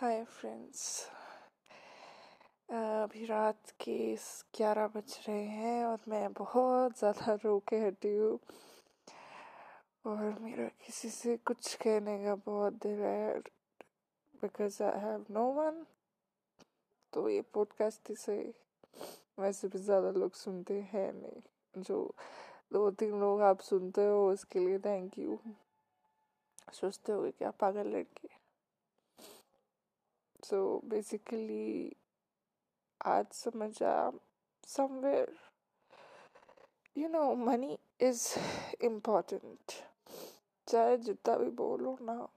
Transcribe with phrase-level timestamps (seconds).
[0.00, 0.80] Hi friends
[2.70, 3.96] अभी रात के
[4.56, 8.38] ग्यारह बज रहे हैं और मैं बहुत ज़्यादा रो के हटी हूँ।
[10.06, 13.38] और मेरा किसी से कुछ कहने का बहुत दिल है
[14.42, 15.84] because I have no one
[17.12, 18.38] तो ये पॉडकास्ट इसे
[19.38, 22.04] वैसे भी ज़्यादा लोग सुनते हैं नहीं। जो
[22.72, 25.38] दो तीन लोग आप सुनते हो, उसके लिए थैंक यू
[26.72, 28.28] सोचते हो क्या पागल लड़की
[30.42, 31.96] so, basically,
[33.06, 34.12] आज समझा
[34.68, 35.28] somewhere,
[36.96, 38.38] you know, money is
[38.84, 39.74] important.
[40.68, 42.28] चाहे जितना भी बोलो ना,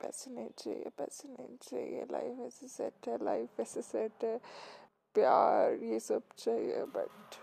[0.00, 4.40] पैसे नहीं चाहिए, पैसे नहीं चाहिए लाइफ ऐसे सेट है लाइफ ऐसे सेट है,
[5.14, 7.34] प्यार, ये सब चाहिए बट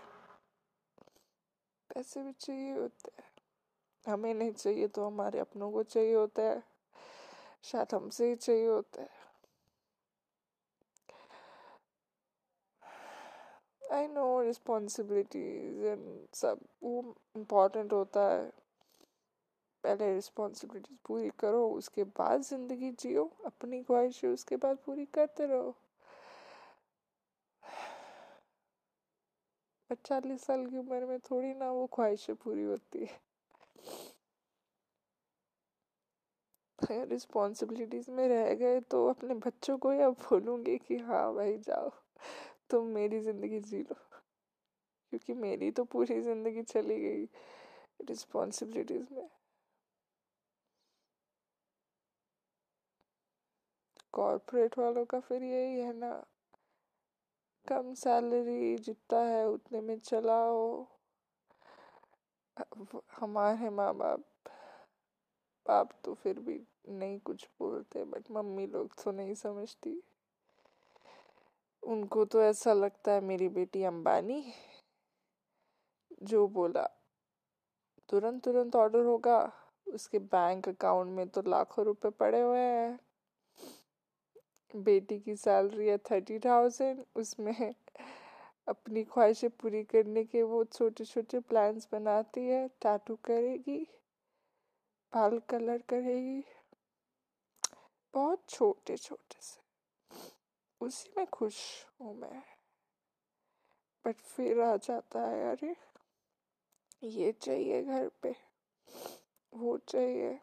[1.94, 3.26] पैसे भी चाहिए होते हैं।
[4.12, 6.62] हमें नहीं चाहिए तो हमारे अपनों को चाहिए होता है
[7.62, 9.15] शायद हमसे ही चाहिए होता है।
[13.92, 18.50] आई नो रिस्पॉन्सिबिलिटीज एंड सब वो इम्पोर्टेंट होता है।
[19.84, 25.74] पहले रिस्पॉन्सिबिलिटीज पूरी करो, उसके बाद ज़िंदगी जियो, अपनी ख्वाहिशें उसके बाद पूरी करते रहो।
[30.04, 33.20] चालीस साल की उम्र में थोड़ी ना वो ख्वाहिशें पूरी होती है।
[37.06, 41.90] रिस्पॉन्सिबिलिटीज में रह गए तो अपने बच्चों को या बोलूँगी कि हाँ भाई जाओ।
[42.70, 43.94] तुम मेरी ज़िंदगी जी लो।
[45.12, 47.24] क्योंकि मेरी तो पूरी ज़िंदगी चली गई
[48.08, 49.28] रिस्पॉन्सिबिलिटीज़ में।
[54.14, 56.12] कॉरपोरेट वालों का फिर यही है ना।
[57.66, 60.66] कम सैलरी जितना है उतने में चलाओ।
[63.12, 64.24] हमारे माँ बाप
[65.66, 66.58] बाप तो फिर भी
[66.90, 70.00] नहीं कुछ बोलते बट मम्मी लोग तो नहीं समझती।
[71.86, 74.42] उनको तो ऐसा लगता है मेरी बेटी अंबानी
[76.22, 76.86] जो बोला,
[78.08, 79.40] तुरंत तुरंत ऑर्डर होगा।
[79.86, 82.98] उसके बैंक अकाउंट में तो लाखों रुपए पड़े हुए हैं।
[84.74, 87.74] बेटी की सैलरी है थर्टी थाउज़ेंड उसमें
[88.68, 93.78] अपनी ख्वाहिशें पूरी करने के वो छोटे छोटे प्लान्स बनाती है। टैटू करेगी,
[95.12, 96.42] बाल कलर करेगी।
[98.14, 99.65] बहुत छोटे छोटे से।
[100.86, 102.42] उसी में खुश हूँ मैं।
[104.04, 105.76] बट फिर आ जाता है, अरे,
[107.02, 108.34] ये चाहिए घर पे,
[109.52, 110.40] वो चाहिए।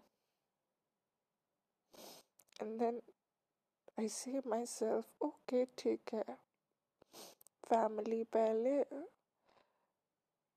[2.61, 3.01] And then
[3.99, 6.23] I see myself okay ठीक है।
[7.65, 8.83] फैमिली पहले,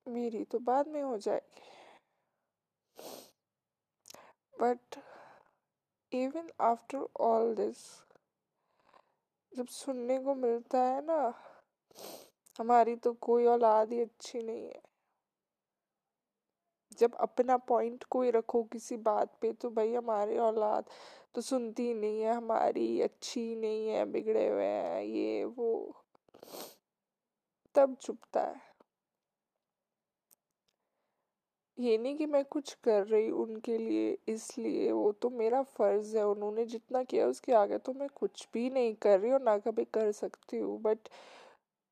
[0.07, 1.67] मेरी तो बाद में हो जाएगी।
[4.59, 4.99] But
[6.11, 8.06] even after all this
[9.55, 11.33] जब सुनने को मिलता है ना,
[12.59, 14.81] हमारी तो कोई औलाद ही अच्छी नहीं है।
[16.97, 20.85] जब अपना पॉइंट कोई रखो किसी बात पे तो भाई हमारी औलाद
[21.35, 25.95] तो सुनती नहीं है, हमारी अच्छी नहीं है, बिगड़े हुए हैं, ये, वो,
[27.75, 28.66] तब चुपता है।
[31.77, 36.25] ये नहीं कि मैं कुछ कर रही उनके लिए, इसलिए वो तो मेरा फ़र्ज़ है,
[36.25, 39.83] उन्होंने जितना किया उसके आगे तो मैं कुछ भी नहीं कर रही और ना कभी
[39.93, 41.09] कर सकती हूँ। बट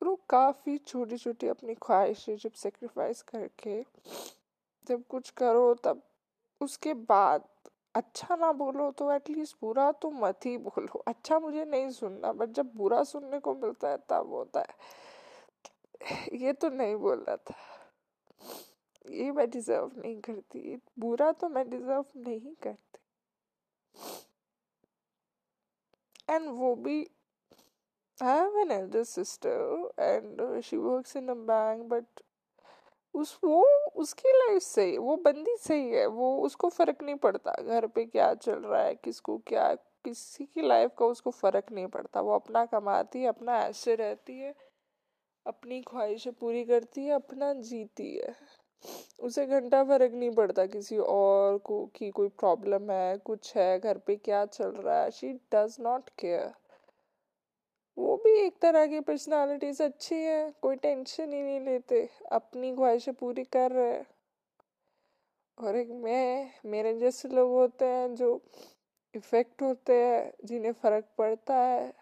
[0.01, 3.81] वो काफ़ी छोटी छोटी अपनी ख्वाहिशें जब सेक्रीफाइस करके
[4.87, 6.01] जब कुछ करो तब
[6.61, 7.43] उसके बाद
[7.95, 12.49] अच्छा ना बोलो तो एटलीस्ट बुरा तो मत ही बोलो। अच्छा मुझे नहीं सुनना बट
[12.49, 14.73] जब बुरा सुनने को मिलता है तब होता है।
[16.39, 17.55] ये तो नहीं बोलना था।
[19.11, 22.99] ये मैं डिजर्व नहीं करती, बुरा तो मैं डिजर्व नहीं करती।
[26.29, 26.99] एंड वो भी
[28.19, 32.21] I have an elder sister and she works in a bank but
[33.15, 33.63] उस, वो
[33.95, 38.33] उसकी लाइफ सही, वो बंदी सही है, वो उसको फ़र्क नहीं पड़ता, घर पे क्या
[38.33, 42.65] चल रहा है, किसको क्या, किसी की लाइफ का उसको फ़र्क नहीं पड़ता, वो अपना
[42.65, 44.53] कमाती है, अपना ऐसे रहती है,
[45.45, 48.35] अपनी ख्वाहिशें पूरी करती है, अपना जीती है।
[49.19, 53.97] उसे घंटा फ़र्क नहीं पड़ता किसी और को, की कोई प्रॉब्लम है, कुछ है, घर
[53.97, 56.53] पे क्या चल रहा है। शी डज नॉट केयर
[57.97, 63.13] वो भी एक तरह की पर्सनालिटीज अच्छी है, कोई टेंशन ही नहीं लेते, अपनी ख्वाहिशें
[63.13, 64.05] पूरी कर रहे हैं।
[65.57, 68.41] और एक मैं, मेरे जैसे लोग होते हैं जो
[69.13, 71.93] इफ़ेक्ट होते हैं, जिन्हें फ़र्क पड़ता है,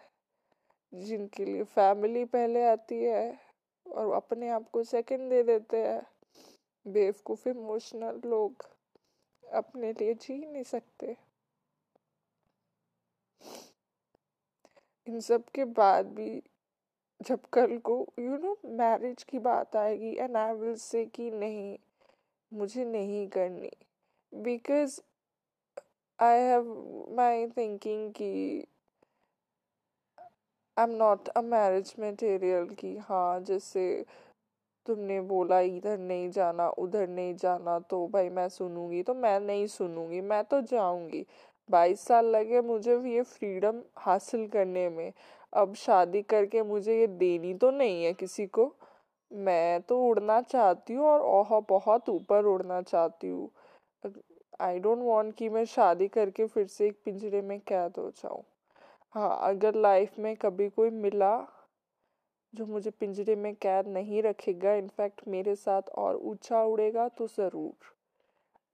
[0.94, 3.38] जिनके लिए फैमिली पहले आती है
[3.86, 6.02] और अपने आप को सेकंड दे देते हैं।
[6.86, 8.66] बेवकूफ़ इमोशनल लोग
[9.44, 11.16] अपने लिए जी नहीं सकते।
[15.06, 16.42] इन सब के बाद भी
[17.20, 21.76] जब कल को यू नो मैरिज की बात आएगी एंड आई विल से कि नहीं,
[22.52, 23.70] मुझे नहीं करनी।
[24.32, 25.00] Because
[26.18, 26.64] I have
[27.16, 28.32] my thinking कि
[30.76, 33.84] I am not a marriage material की हाँ जैसे
[34.86, 39.66] तुमने बोला इधर नहीं जाना, उधर नहीं जाना तो भाई मैं सुनूँगी तो मैं नहीं
[39.66, 41.24] सुनूँगी, मैं तो जाऊँगी।
[41.68, 45.12] बाईस साल लगे मुझे ये फ्रीडम हासिल करने में।
[45.52, 48.74] अब शादी करके मुझे ये देनी तो नहीं है किसी को।
[49.30, 53.50] मैं तो उड़ना चाहती हूँ और ओह बहुत ऊपर उड़ना चाहती हूँ।
[54.60, 58.42] आई डोंट वांट कि मैं शादी करके फिर से एक पिंजरे में कैद हो जाऊँ।
[59.14, 61.34] हाँ अगर लाइफ में कभी कोई मिला
[62.54, 67.92] जो मुझे पिंजरे में कैद नहीं रखेगा, इनफैक्ट मेरे साथ और ऊँचा उड़ेगा तो ज़रूर।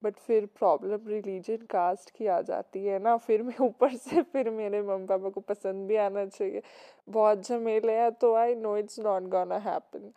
[0.02, 4.50] बट फिर प्रॉब्लम रिलीजन कास्ट की आ जाती है ना, फिर मैं ऊपर से, फिर
[4.50, 6.62] मेरे मम्मी पापा को पसंद भी आना चाहिए।
[7.08, 10.12] बहुत झमेले हैं तो I know it's not gonna happen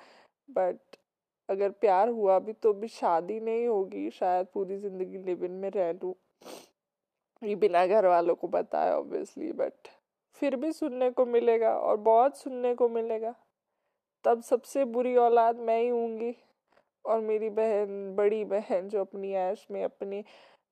[0.50, 0.98] but
[1.50, 5.69] अगर प्यार हुआ भी तो भी शादी नहीं होगी, शायद पूरी ज़िंदगी लिव इन में
[5.71, 6.13] रह लूँ।
[7.42, 9.88] ये बिना घर वालों को बताया ऑब्वियसली बट
[10.38, 13.33] फिर भी सुनने को मिलेगा और बहुत सुनने को मिलेगा।
[14.25, 16.35] तब सबसे बुरी औलाद मैं ही हूँगी
[17.05, 20.23] और मेरी बहन, बड़ी बहन जो अपनी ऐश में अपनी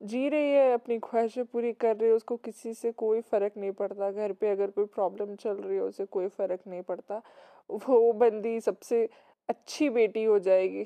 [0.01, 3.71] जी रही है, अपनी ख्वाहिशें पूरी कर रही है, उसको किसी से कोई फ़र्क नहीं
[3.71, 7.21] पड़ता। घर पे अगर कोई प्रॉब्लम चल रही है, उसे कोई फ़र्क नहीं पड़ता।
[7.69, 9.07] वो बंदी सबसे
[9.49, 10.83] अच्छी बेटी हो जाएगी।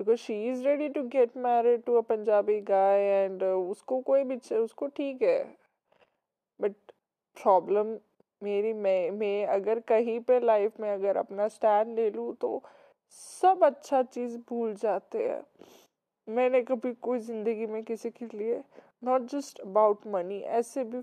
[0.00, 4.36] Because she is ready to get married to a Punjabi guy and उसको कोई भी
[4.56, 5.42] उसको ठीक है।
[6.60, 6.74] बट
[7.36, 7.96] प्रॉब्लम
[8.42, 12.62] मेरी मैं मैं अगर कहीं पे लाइफ में अगर अपना स्टैंड ले लूँ तो
[13.12, 15.42] सब अच्छा चीज़ भूल जाते हैं।
[16.28, 18.62] मैंने कभी कोई ज़िंदगी में किसी के लिए
[19.04, 21.02] नॉट जस्ट अबाउट मनी ऐसे भी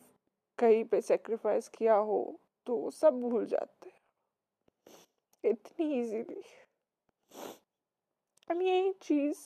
[0.60, 2.20] कहीं पे सेक्रीफाइस किया हो
[2.68, 4.00] तो सब भूल जाते हैं।
[5.44, 6.44] इतनी इजीली
[8.50, 9.38] एंड यही चीज़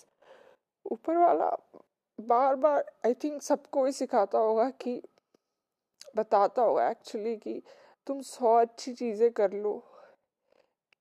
[0.85, 1.49] ऊपर वाला
[2.19, 5.01] बार बार आई थिंक सबको ही सिखाता होगा कि
[6.15, 7.61] बताता होगा एक्चुअली कि
[8.07, 9.81] तुम सौ अच्छी चीज़ें कर लो।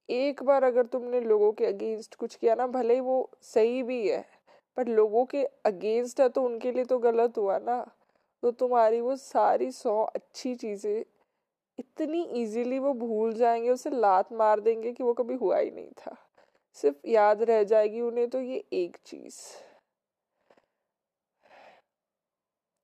[0.09, 4.09] एक बार अगर तुमने लोगों के अगेंस्ट कुछ किया ना, भले ही वो सही भी
[4.09, 4.25] है,
[4.77, 7.85] पर लोगों के अगेंस्ट है तो उनके लिए तो गलत हुआ ना।
[8.43, 11.05] तो तुम्हारी वो सारी सौ अच्छी चीज़ें,
[11.79, 15.91] इतनी इजीली वो भूल जाएँगे, उसे लात मार देंगे कि वो कभी हुआ ही नहीं
[15.99, 16.17] था।
[16.77, 19.41] सिर्फ़ याद रह जाएगी उन्हें तो ये एक चीज़।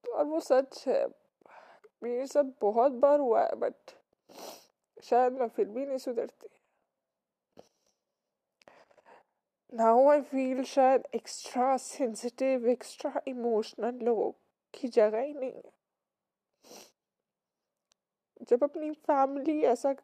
[0.04, 1.23] तो और वो सच है।
[2.04, 3.90] मेरे सब बहुत बार हुआ है बट
[5.02, 6.48] शायद मैं फिर भी नहीं सुधरती।
[9.72, 14.30] नाउ आई फील शायद एक्स्ट्रा सेंसिटिव एक्स्ट्रा इमोशनल लोगों
[14.74, 15.72] की जगह ही नहीं है।
[18.48, 19.94] जब अपनी फैमिली ऐसा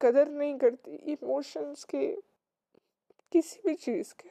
[0.00, 2.06] कदर नहीं करती इमोशंस के
[3.32, 4.30] किसी भी चीज़ के।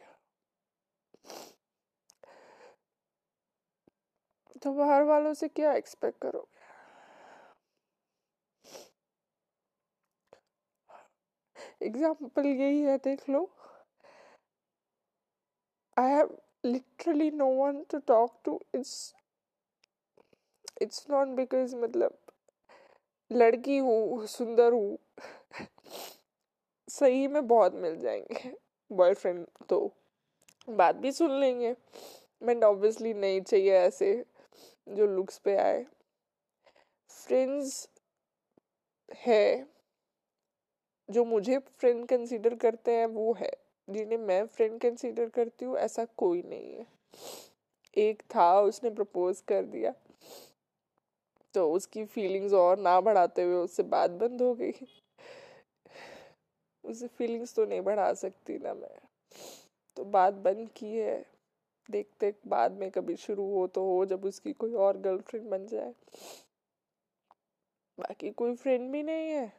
[4.66, 6.54] तो बाहर वालों से क्या एक्सपेक्ट करोगे?
[11.82, 13.50] एग्ज़ाम्पल यही है, देख लो।
[15.98, 19.14] I have literally no one to talk to it's
[20.82, 22.18] it's not because मतलब
[23.32, 24.98] लड़की हूँ, सुंदर हूँ।
[26.88, 28.54] सही में बहुत मिल जाएँगे।
[28.92, 29.80] बॉयफ्रेंड तो
[30.68, 31.76] बात भी सुन लेंगे।
[32.42, 34.14] बट ऑब्वियसली नहीं चाहिए ऐसे।
[34.90, 35.86] जो लुक्स पे आए।
[37.10, 37.90] फ्रेंड्स
[39.16, 39.68] है।
[41.10, 43.52] जो मुझे फ्रेंड कंसीडर करते हैं, वो है।
[43.90, 46.88] जिन्हें मैं फ्रेंड कंसीडर करती हूँ, ऐसा कोई नहीं है।
[47.98, 49.94] एक था, उसने प्रपोज कर दिया।
[51.54, 54.74] तो उसकी फीलिंग्स और ना बढ़ाते हुए उससे बात बंद हो गई।
[56.84, 59.00] उसे फीलिंग्स तो नहीं बढ़ा सकती ना मैं।
[59.98, 61.35] तो बात बंद की है।
[61.90, 65.94] देखते बाद में कभी शुरू हो तो हो, जब उसकी कोई और गर्लफ्रेंड बन जाए।
[67.98, 69.52] बाकी कोई फ्रेंड भी नहीं है।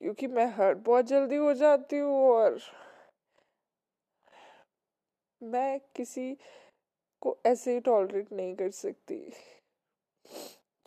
[0.00, 2.58] क्योंकि मैं हर्ट बहुत जल्दी हो जाती हूँ और
[5.42, 6.36] मैं किसी
[7.22, 9.18] को ऐसे ही टॉलरेट नहीं कर सकती।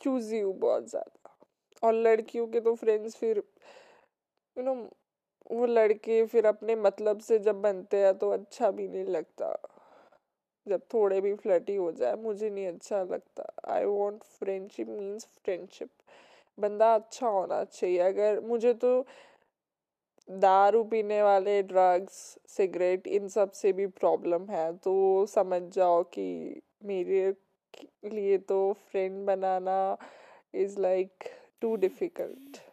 [0.01, 1.35] चूजी हूँ बहुत ज़्यादा।
[1.83, 3.37] और लड़कियों के तो फ्रेंड्स फिर
[4.57, 4.73] यू नो
[5.51, 9.55] वो लड़के फिर अपने मतलब से जब बनते हैं तो अच्छा भी नहीं लगता।
[10.67, 15.89] जब थोड़े भी फ्लटी हो जाए, मुझे नहीं अच्छा लगता। I want friendship means friendship
[16.57, 19.05] बंदा अच्छा होना चाहिए। अगर मुझे तो
[20.29, 22.13] दारू पीने वाले ड्रग्स
[22.47, 27.33] सिगरेट इन सबसे भी प्रॉब्लम है तो समझ जाओ कि मेरे
[28.13, 29.97] लिए तो फ्रेंड बनाना
[30.53, 31.23] इज़ लाइक
[31.61, 32.72] टू difficult.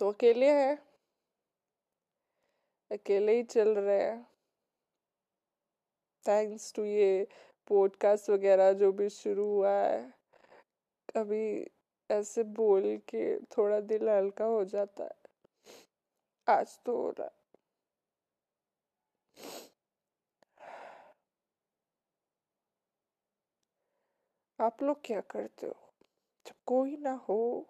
[0.00, 0.76] तो अकेले है।
[2.90, 4.30] अकेले ही चल रहे हैं।
[6.28, 7.28] थैंक्स टू ये
[7.68, 10.12] पॉडकास्ट वगैरह जो भी शुरू हुआ है,
[11.16, 11.70] अभी
[12.10, 15.18] ऐसे बोल के थोड़ा दिल हल्का हो जाता है।
[16.48, 17.30] आज तो हो रहा
[24.60, 25.92] आप लोग क्या करते हो?
[26.46, 27.66] जब कोई ना हो।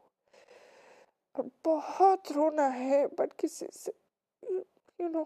[1.34, 3.92] और बहुत रोना है बट किसी से
[5.00, 5.24] यू नो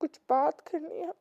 [0.00, 1.12] कुछ बात करनी है।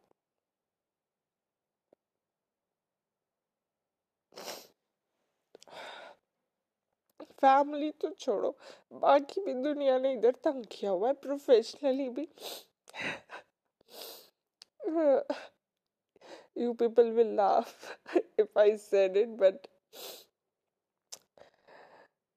[7.41, 8.55] फैमिली तो छोड़ो
[9.01, 12.27] बाकी भी दुनिया ने इधर तंग किया हुआ है प्रोफेशनली भी।
[16.55, 17.73] You people will laugh
[18.37, 19.67] if I said it, but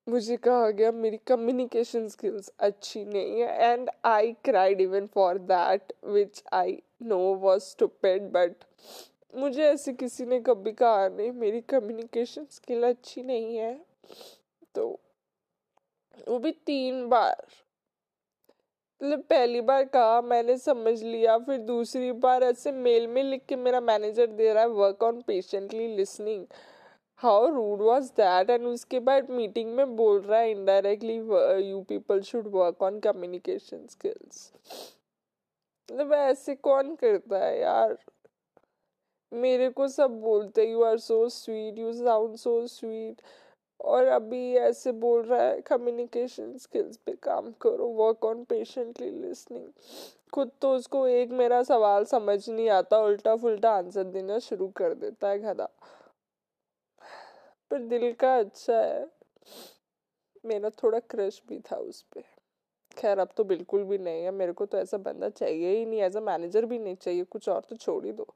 [0.07, 5.93] मुझे कहा गया, मेरी कम्युनिकेशन स्किल्स अच्छी नहीं है and I cried even for that
[6.05, 8.65] which I know was stupid but
[9.35, 13.75] मुझे ऐसे किसी ने कभी कहा नहीं, मेरी कम्युनिकेशन स्किल अच्छी नहीं है।
[14.75, 14.89] तो
[16.29, 17.47] वो भी तीन बार।
[19.01, 23.57] मतलब पहली बार कहा, मैंने समझ लिया, फिर दूसरी बार ऐसे मेल में लिख के
[23.57, 26.45] मेरा मैनेजर दे रहा है work on patiently listening
[27.23, 31.17] how rude was that and उसके बाद मीटिंग में बोल रहा है indirectly
[31.69, 34.53] you people should work on communication skills
[35.89, 37.97] मतलब ऐसे कौन करता है यार?
[39.33, 43.23] मेरे को सब बोलते you are so sweet you sound so sweet
[43.81, 49.69] और अभी ऐसे बोल रहा है कम्युनिकेशन स्किल्स पे काम करो वर्क ऑन पेशेंटली लिसनिंग
[50.33, 54.95] खुद तो उसको एक मेरा सवाल समझ नहीं आता उल्टा फुल्टा आंसर देना शुरू कर
[54.95, 55.69] देता है घदा
[57.73, 59.07] पर दिल का अच्छा है।
[60.45, 62.23] मेरा थोड़ा क्रश भी था उस पर
[62.97, 66.03] खैर, अब तो बिल्कुल भी नहीं है। मेरे को तो ऐसा बंदा चाहिए ही नहीं।
[66.03, 68.27] एज अ मैनेजर भी नहीं चाहिए। कुछ और तो छोड़ ही दो।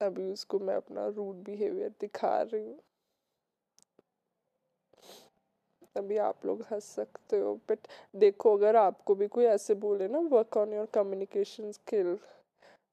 [0.00, 2.78] अभी उसको मैं अपना रूड बिहेवियर दिखा रही हूँ।
[5.96, 10.18] अभी आप लोग हंस सकते हो। बट देखो, अगर आपको भी कोई ऐसे बोले ना
[10.32, 12.16] work on your communication skill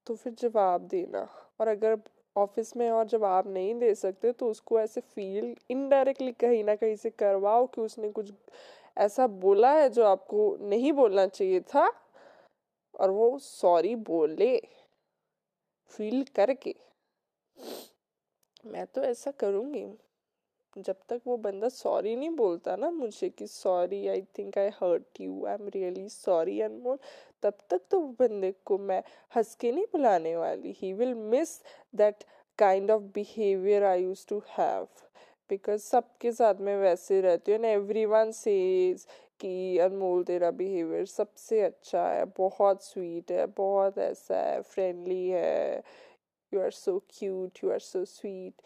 [0.07, 1.27] तो फिर जवाब देना।
[1.59, 1.95] और अगर
[2.39, 6.95] ऑफ़िस में और जवाब नहीं दे सकते तो उसको ऐसे फील इनडायरेक्टली कहीं ना कहीं
[6.95, 8.33] से करवाओ कि उसने कुछ
[8.97, 11.93] ऐसा बोला है जो आपको नहीं बोलना चाहिए था
[12.99, 14.61] और वो सॉरी बोले।
[15.89, 16.75] फील करके।
[18.65, 19.87] मैं तो ऐसा करूँगी।
[20.77, 25.21] जब तक वो बंदा सॉरी नहीं बोलता ना मुझे कि sorry I think I hurt
[25.21, 26.97] you I am really sorry Anmol
[27.43, 29.01] तब तक तो बंदे को मैं
[29.35, 31.59] हंस के नहीं बुलाने वाली। He will miss
[31.93, 32.23] that
[32.59, 34.87] kind of behaviour I use to have
[35.49, 39.05] because सबके साथ में वैसे रहती हूँ एंड एवरी वन सेज
[39.39, 45.83] कि, अनमोल, तेरा बिहेवियर सबसे अच्छा है, बहुत स्वीट है, बहुत ऐसा है फ्रेंडली है
[46.51, 48.61] you are so cute you are so sweet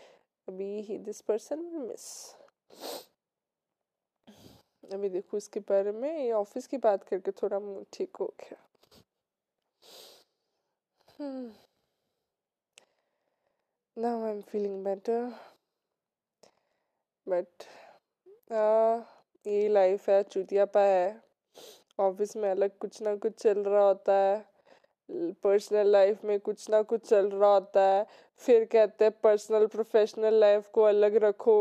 [0.47, 2.05] अभी दिस पर्सन मिस
[4.83, 7.59] अभी देखो इसके बारे में, ये ऑफ़िस की बात करके थोड़ा
[7.93, 8.57] ठीक हो गया।
[13.97, 15.31] Now I am feeling better
[17.27, 17.63] but
[19.45, 21.21] ये लाइफ है, चुतिया पा है।
[21.99, 24.37] ऑफ़िस में अलग कुछ ना कुछ चल रहा होता है।
[25.43, 28.05] पर्सनल लाइफ में कुछ ना कुछ चल रहा होता है।
[28.41, 31.55] फिर कहते हैं पर्सनल प्रोफेशनल लाइफ को अलग रखो।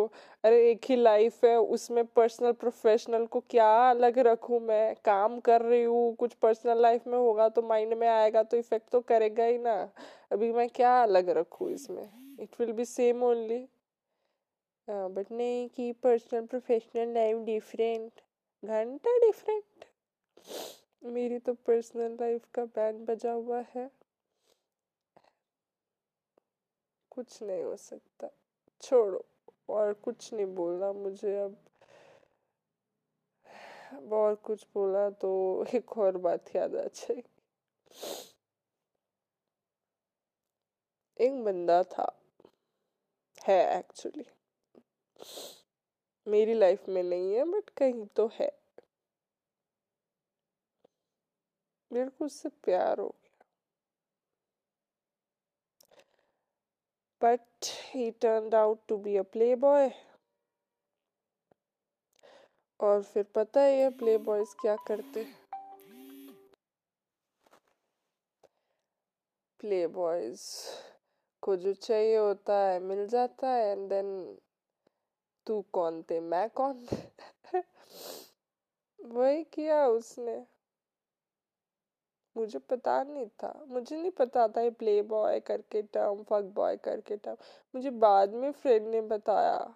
[0.44, 4.94] अरे, एक ही लाइफ है, उसमें पर्सनल प्रोफेशनल को क्या अलग रखूँ मैं?
[5.04, 8.90] काम कर रही हूँ, कुछ पर्सनल लाइफ में होगा तो माइंड में आएगा तो इफ़ेक्ट
[8.92, 9.76] तो करेगा ही ना।
[10.32, 12.08] अभी मैं क्या अलग रखूँ इसमें?
[12.40, 13.66] It will be same only
[14.88, 18.20] but नहीं कि पर्सनल प्रोफेशनल लाइफ डिफरेंट
[18.62, 19.84] घंटा डिफरेंट
[21.04, 23.90] मेरी तो पर्सनल लाइफ का बैंड बजा हुआ है।
[27.10, 28.28] कुछ नहीं हो सकता।
[28.82, 29.24] छोड़ो,
[29.68, 31.56] और कुछ नहीं बोलना मुझे अब।
[33.92, 37.22] बहुत कुछ बोला तो एक और बात याद आ जाएगी।
[41.20, 42.18] एक बंदा था।
[43.48, 44.24] है एक्चुअली
[46.26, 48.61] मेरी लाइफ में नहीं है बट कहीं तो है।
[51.92, 53.44] मेरे को उससे प्यार हो गया।
[57.22, 59.22] But he turn out to be a
[59.56, 59.90] playboy
[62.80, 65.24] और फिर पता है ये प्ले बॉयज़ क्या करते
[69.60, 70.42] प्ले बॉयज़
[71.42, 74.38] को जो चाहिए होता है, मिल जाता है एंड देन
[75.46, 76.20] तू कौन थे?
[76.20, 76.86] मैं कौन?
[76.86, 77.60] थे
[79.04, 80.46] वही किया उसने।
[82.36, 86.76] मुझे पता नहीं था। मुझे नहीं पता था ये प्ले बॉय करके टर्म फक बॉय
[86.76, 87.36] करके टर्म
[87.74, 89.74] मुझे बाद में फ्रेंड ने बताया।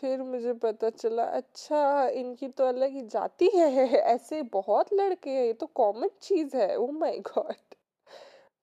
[0.00, 5.44] फिर मुझे पता चला अच्छा इनकी तो अलग ही जाति है ऐसे बहुत लड़के हैं,
[5.44, 7.74] ये तो कॉमन चीज़ है। ओ माय गॉड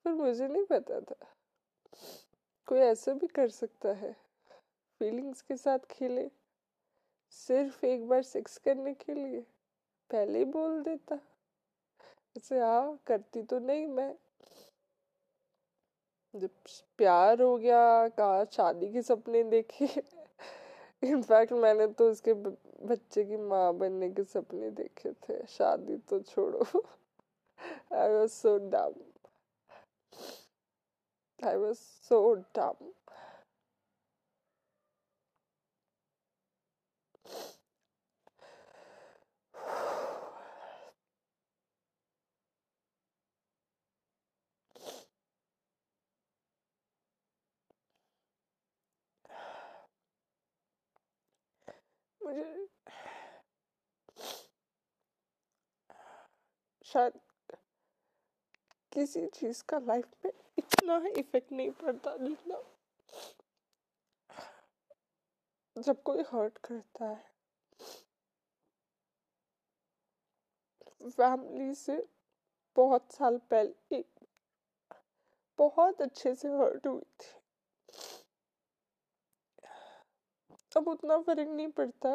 [0.03, 1.15] फिर मुझे नहीं पता था।
[2.67, 4.15] कोई ऐसा भी कर सकता है।
[4.99, 6.29] फीलिंग्स के साथ खेले।
[7.31, 9.39] सिर्फ़ एक बार सेक्स करने के लिए।
[10.09, 11.19] पहले ही बोल देता।
[12.35, 14.13] ऐसे हाँ करती तो नहीं मैं।
[16.33, 16.49] जब
[16.97, 19.85] प्यार हो गया, कहा शादी के सपने देखे।
[21.03, 26.83] इनफैक्ट मैंने तो उसके बच्चे की माँ बनने के सपने देखे थे। शादी तो छोड़ो।
[27.93, 28.93] I was so dumb
[31.39, 32.91] I was सो डम
[56.85, 57.13] शायद
[58.91, 62.61] किसी चीज़ का लाइफ में इतना इफ़ेक्ट नहीं पड़ता जितना
[65.75, 67.23] जब कोई हर्ट करता है।
[71.01, 71.97] फैमिली से
[72.75, 74.27] बहुत साल पहले एक
[75.59, 77.44] बहुत अच्छे से हर्ट हुई थी।
[80.75, 82.09] अब उतना फ़र्क नहीं पड़ता।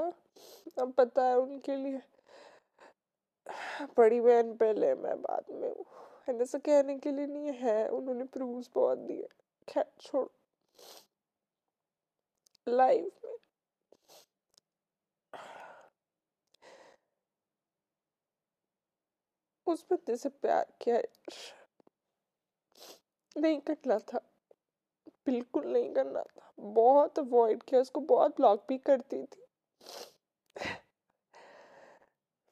[0.78, 2.00] अब पता है उनके लिए।
[3.96, 5.84] बड़ी बहन पहले मैं बाद में हूँ।
[6.42, 9.28] ऐसा कहने के लिए नहीं है, उन्होंने प्रूफ बहुत दिए।
[9.68, 10.28] खैर, छोड़।
[12.68, 13.36] लाइफ में
[19.66, 21.00] उस बंदे से प्यार किया
[23.36, 24.20] नहीं करना था।
[25.26, 29.46] बिल्कुल नहीं करना था। बहुत अवॉइड किया, उसको बहुत ब्लॉक भी करती थी।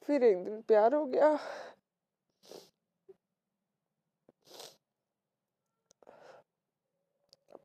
[0.03, 1.37] फिर एक दिन प्यार हो गया।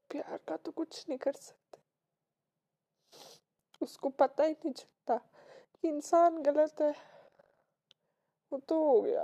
[0.09, 1.79] प्यार का तो कुछ नहीं कर सकते।
[3.81, 5.17] उसको पता ही नहीं चलता
[5.75, 6.93] कि इंसान गलत है।
[8.53, 9.23] वो तो हो गया।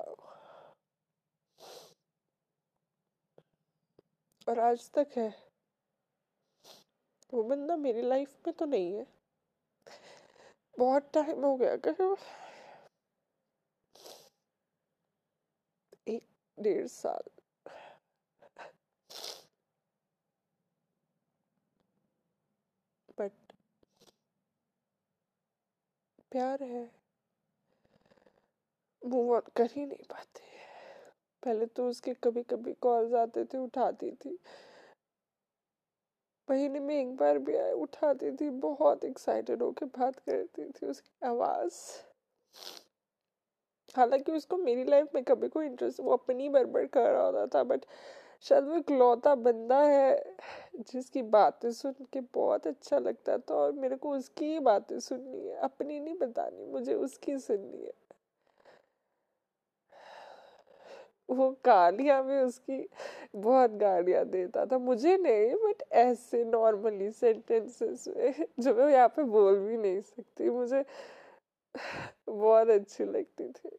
[4.49, 5.48] और आज तक है।
[7.33, 9.07] वो बंदा मेरी लाइफ में तो नहीं है।
[10.79, 12.17] बहुत टाइम हो गया कर
[16.07, 16.23] एक
[16.59, 17.23] डेढ़ साल।
[23.19, 23.31] बट
[26.31, 26.91] प्यार है।
[29.05, 30.41] मूव ऑन कर ही नहीं पाते।
[31.43, 34.39] पहले तो उसके कभी कभी कॉल्स आते थे, उठाती थी।
[36.49, 41.27] महीने में एक बार भी आए, उठाती थी, बहुत एक्साइटेड होकर बात करती थी उसकी
[41.27, 41.73] आवाज़।
[43.97, 47.63] हालाँकि उसको मेरी लाइफ में कभी कोई इंटरेस्ट वो अपनी बरबर कर रहा होता था
[47.63, 47.85] बट
[48.41, 50.35] शायद वो इकलौता बंदा है,
[50.79, 55.47] जिसकी बातें सुन के बहुत अच्छा लगता था और मेरे को उसकी ही बातें सुननी
[55.47, 57.93] है, अपनी नहीं बतानी, मुझे उसकी सुननी है।
[61.29, 62.87] वो गालियाँ भी उसकी
[63.35, 69.23] बहुत गालियाँ देता था। मुझे नहीं बट ऐसे नॉर्मली सेंटेंसेस में जो मैं यहाँ पे
[69.23, 70.83] बोल भी नहीं सकती, मुझे
[72.29, 73.77] बहुत अच्छी लगती थी।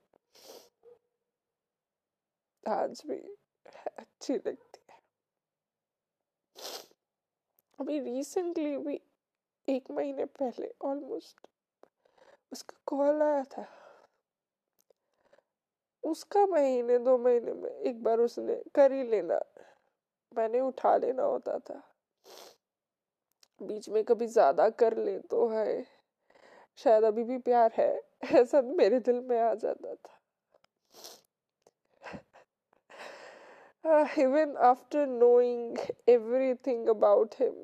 [2.64, 3.16] आज भी
[3.98, 4.98] अच्छी लगती है।
[7.78, 9.00] अभी रिसेंटली भी
[9.68, 11.46] एक महीने पहले ऑलमोस्ट
[12.52, 13.66] उसका कॉल आया था।
[16.04, 19.40] उसका महीने, दो महीने में एक बार उसने कर ही लेना।
[20.32, 21.82] मैंने उठा लेना होता था।
[23.60, 25.82] बीच में कभी ज़्यादा कर ले तो है।
[26.78, 27.90] शायद अभी भी प्यार है।
[28.34, 30.16] ऐसा मेरे दिल में आ जाता था।
[34.18, 37.54] Even after knowing everything about him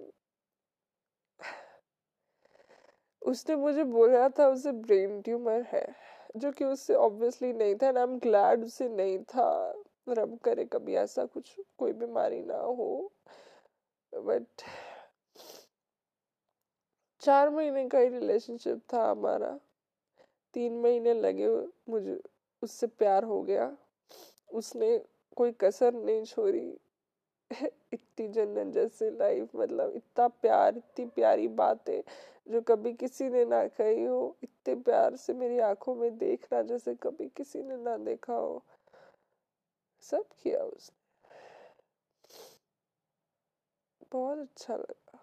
[3.23, 5.87] उसने मुझे बोला था, उसे ब्रेन ट्यूमर है।
[6.37, 10.65] जो कि उससे ऑब्वियसली नहीं था एंड आई एम ग्लैड उससे नहीं था। रब करे
[10.65, 13.13] कभी ऐसा कुछ, कोई बीमारी ना हो।
[14.15, 14.47] बट
[17.21, 19.59] चार महीने का ही रिलेशनशिप था हमारा।
[20.55, 21.49] तीन महीने लगे
[21.89, 22.21] मुझे,
[22.63, 23.77] उससे प्यार हो गया।
[24.53, 24.99] उसने
[25.37, 26.79] कोई कसर नहीं छोड़ी।
[27.93, 32.03] इतनी जन्नत जैसी लाइफ मतलब इतना प्यार, इतनी प्यारी बातें
[32.49, 36.95] जो कभी किसी ने ना कही हो। इतने प्यार से मेरी आँखों में देखना जैसे
[36.95, 38.63] कभी किसी ने ना देखा हो।
[40.01, 41.07] सब किया उसने।
[44.13, 45.19] बहुत अच्छा लगा।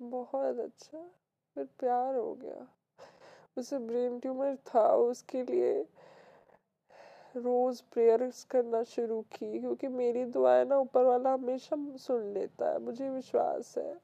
[0.00, 1.10] बहुत अच्छा।
[1.54, 2.68] फिर प्यार हो गया।
[3.58, 5.86] उसे ब्रेन ट्यूमर था उसके लिए।
[7.36, 12.78] रोज प्रेयर्स करना शुरू की, क्योंकि मेरी दुआएँ ना, ऊपर वाला हमेशा सुन लेता है,
[12.78, 13.94] मुझे विश्वास है।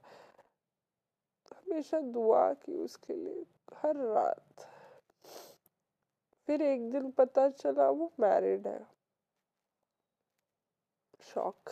[1.57, 4.69] हमेशा दुआ की उसके लिए, हर रात।
[6.47, 8.87] फिर एक दिन पता चला, वो मैरिड है।
[11.21, 11.71] शॉक।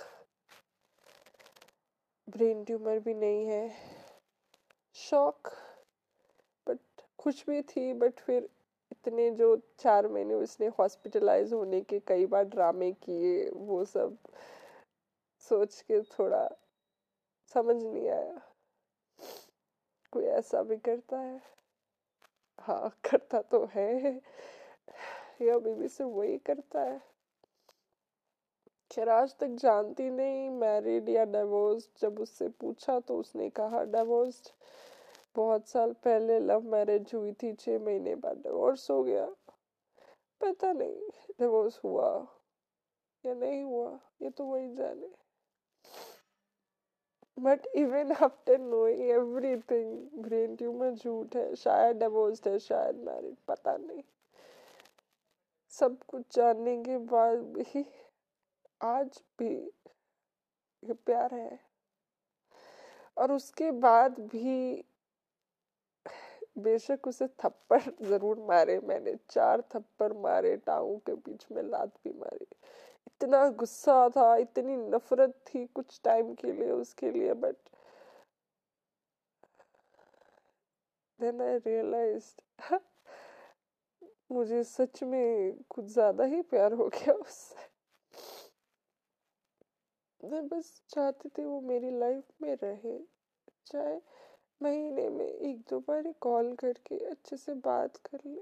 [2.29, 3.75] ब्रेन ट्यूमर भी नहीं है।
[4.95, 5.49] शॉक।
[6.69, 6.79] बट,
[7.19, 8.49] खुश भी थी, बट फिर
[9.07, 14.17] इतने जो चार महीने उसने हॉस्पिटलाइज होने के कई बार ड्रामे किए, वो सब
[15.41, 16.49] सोच के थोड़ा
[17.55, 18.41] समझ नहीं आया।
[20.13, 21.41] कोई ऐसा भी करता है?
[22.59, 24.21] हाँ करता तो है।
[25.43, 27.01] ये भी से वही करता है।
[28.91, 34.51] खैर, आज तक जानती नहीं मैरिड या डिवोर्स जब उससे पूछा तो उसने कहा डिवोर्स्ड
[35.37, 39.27] बहुत साल पहले लव मैरिज हुई थी, छह महीने बाद डिवोर्स हो गया।
[40.41, 41.09] पता नहीं
[41.41, 42.27] डिवोर्स हुआ
[43.27, 45.09] या नहीं हुआ, ये तो वही जाने।
[47.39, 53.77] But even after knowing everything brain tumour झूठ है, शायद डिवोर्स है, शायद मैरिड पता
[53.77, 54.03] नहीं।
[55.71, 57.85] सब कुछ जानने के बाद भी
[58.83, 59.55] आज भी
[60.85, 61.61] ये प्यार है।
[63.19, 64.85] और उसके बाद भी
[66.57, 72.13] बेशक उसे थप्पड़ ज़रूर मारे मैंने, चार थप्पड़ मारे, टांगों के बीच में लात भी
[72.13, 72.47] मारी।
[73.07, 77.57] इतना गुस्सा था, इतनी नफरत थी कुछ टाइम के लिए, उसके लिए बट
[81.21, 82.79] देन आई रियलाइज्ड
[84.33, 87.69] मुझे सच में कुछ ज़्यादा ही प्यार हो गया उससे।
[90.21, 92.99] मैं बस चाहती थी वो मेरी लाइफ में रहे,
[93.67, 93.99] चाहे
[94.61, 98.41] महीने में एक दो बार कॉल करके अच्छे से बात कर ले।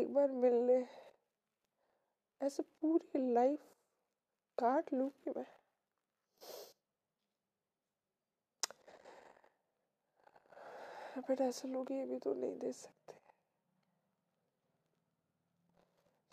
[0.00, 0.84] एक बार मिल ले
[2.40, 3.60] ऐसे पूरी लाइफ
[4.58, 5.46] काट लूँगी मैं।
[11.28, 13.14] बट ऐसे लोग ये भी तो नहीं दे सकते।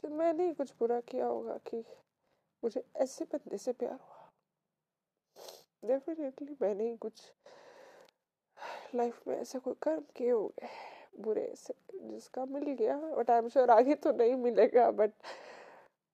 [0.03, 1.83] फिर मैंने ही कुछ बुरा किया होगा कि
[2.63, 4.29] मुझे ऐसे बंदे से प्यार हुआ।
[5.85, 7.21] डेफिनेटली मैंने ही कुछ
[8.95, 10.67] लाइफ में ऐसे कोई कर्म किए होंगे
[11.23, 15.11] बुरे से जिसका मिल गया बट आई एम श्योर आगे तो नहीं मिलेगा बट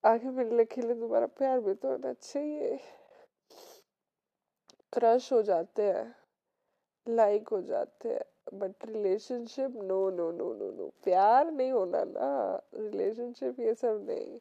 [0.04, 2.80] आगे मिलने के लिए तुम्हारा प्यार भी तो होना चाहिए।
[4.94, 6.16] क्रश हो जाते हैं
[7.08, 12.30] लाइक हो जाते हैं but relationship no no no no no प्यार नहीं होना ना
[12.76, 14.40] रिलेशनशिप ये सब नहीं।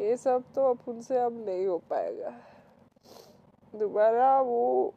[0.00, 2.32] ये सब तो अपन से अब नहीं हो पाएगा।
[3.74, 4.94] दोबारा वो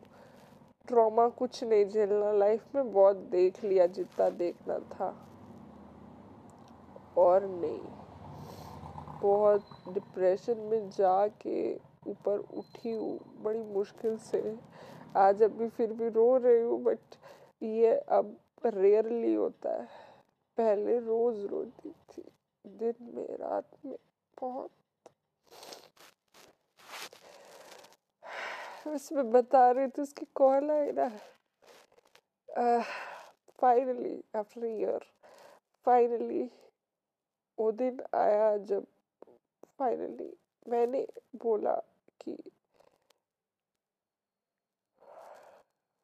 [0.88, 5.28] ट्रॉमा कुछ नहीं, झेलना। लाइफ में बहुत देख लिया, जितना देखना था।
[7.18, 7.80] और नहीं।
[9.22, 11.76] बहुत डिप्रेशन में जाके
[12.08, 14.60] ऊपर उठी हूँ। बड़ी मुश्किल से।
[15.18, 17.00] आज अभी फिर भी रो रही हूँ बट
[17.64, 19.88] ये अब रेयरली होता है।
[20.58, 22.24] पहले रोज रोती थी।
[22.66, 23.98] दिन में, रात में,
[24.42, 24.72] बहुत
[28.88, 31.08] उसमें बता रही थी उसकी कॉल आई ना।
[33.60, 35.06] फाइनली आफ्टर ईयर
[35.86, 36.44] फाइनली
[37.58, 38.86] वो दिन आया जब
[39.80, 40.32] फाइनली
[40.68, 41.76] मैंने बोला
[42.22, 42.38] कि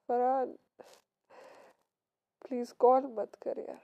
[0.09, 0.55] फरहान
[2.45, 3.81] प्लीज़ कॉल मत कर यार।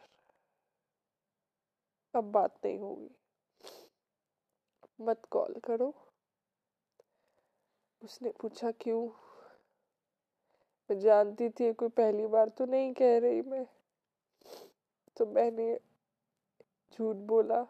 [2.14, 3.10] अब बात नहीं होगी।
[5.02, 5.94] मत कॉल करो।
[8.06, 9.10] उसने पूछा, क्यों?
[10.92, 13.68] मैं जानती थी कोई पहली बार तो नहीं कह रही मैं।
[15.18, 15.80] तो मैंने
[16.94, 17.68] झूठ बोला,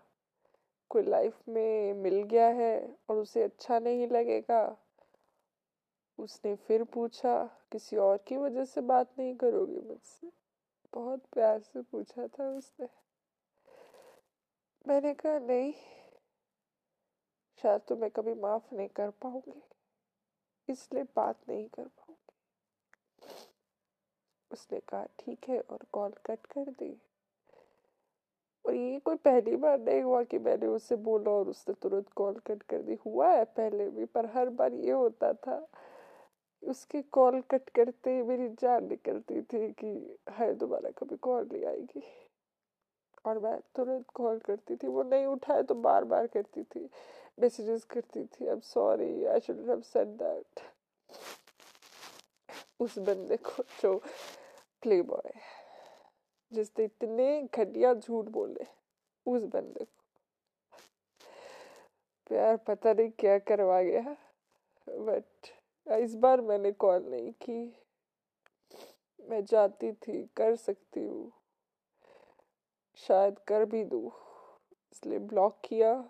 [0.90, 4.78] कोई लाइफ में मिल गया है और उसे अच्छा नहीं लगेगा?
[6.20, 10.32] उसने फिर पूछा, किसी और की वजह से बात नहीं करोगी मुझसे?
[10.94, 12.88] बहुत प्यार से पूछा था उसने।
[14.88, 15.74] मैंने कहा, नहीं,
[17.64, 19.62] शायद तो मैं कभी माफ़ नहीं कर पाऊँगी।
[20.70, 22.14] इसलिए बात नहीं कर पाऊँगी।
[24.52, 26.96] उसने कहा, ठीक है, और कॉल कट कर दी।
[28.66, 32.40] और ये कोई पहली बार नहीं हुआ कि मैंने उससे बोला और उसने तुरंत कॉल
[32.48, 35.66] कट कर दी। हुआ है पहले भी, पर हर बार ये होता था
[36.64, 41.66] उसके कॉल कट करते ही मेरी जान निकलती थी कि है दोबारा कभी कॉल नहीं
[41.66, 42.02] आएगी।
[43.26, 46.90] और मैं तुरंत कॉल करती थी, वो नहीं उठाए तो बार बार करती थी
[47.42, 50.62] मैसेजेस करती थी अब sorry I should have said that
[52.80, 53.98] उस बंदे को जो
[54.84, 55.32] प्ले बॉय
[56.52, 58.66] जिसने इतने घटिया झूठ बोले,
[59.26, 60.04] उस बंदे को।
[62.30, 64.16] प्यार पता नहीं क्या करवा गया
[64.88, 65.52] बट
[65.88, 67.62] इस बार मैंने कॉल नहीं की।
[69.20, 71.32] मैं जाती थी, कर सकती हूँ।
[72.98, 74.12] शायद कर भी दूँ।
[74.92, 76.10] इसलिए ब्लॉक किया।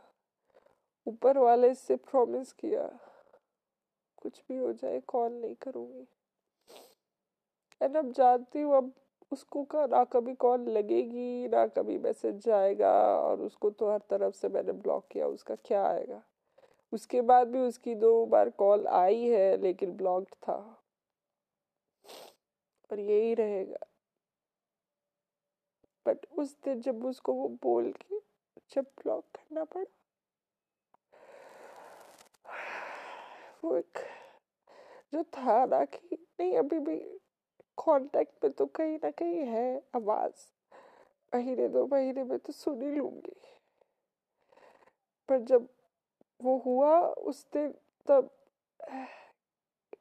[1.08, 3.00] ऊपर वाले से प्रॉमिस किया।
[4.21, 6.08] कुछ भी हो जाए कॉल नहीं करूँगी।
[7.82, 8.93] एंड अब जानती हूँ, अब
[9.32, 14.36] उसको का ना कभी कॉल लगेगी, ना कभी मैसेज जाएगा और उसको तो हर तरफ़
[14.36, 16.21] से मैंने ब्लॉक किया, उसका क्या आएगा?
[16.93, 20.82] उसके बाद भी उसकी दो बार कॉल आई है, लेकिन ब्लॉक्ड था।
[22.91, 23.94] और यही रहेगा।
[26.08, 28.20] बट उस दिन जब उसको वो बोल के
[28.70, 29.86] जब ब्लॉक करना पड़ा,
[33.63, 33.98] वो एक
[35.13, 36.98] जो था ना कि नहीं, अभी भी
[37.78, 40.52] कांटेक्ट में तो कहीं ना कहीं है आवाज़।
[41.36, 43.36] महीने दो महीने में तो सुन ही लूँगी।
[45.30, 45.70] पर जब
[46.41, 47.74] वो हुआ उस दिन
[48.08, 48.30] तब,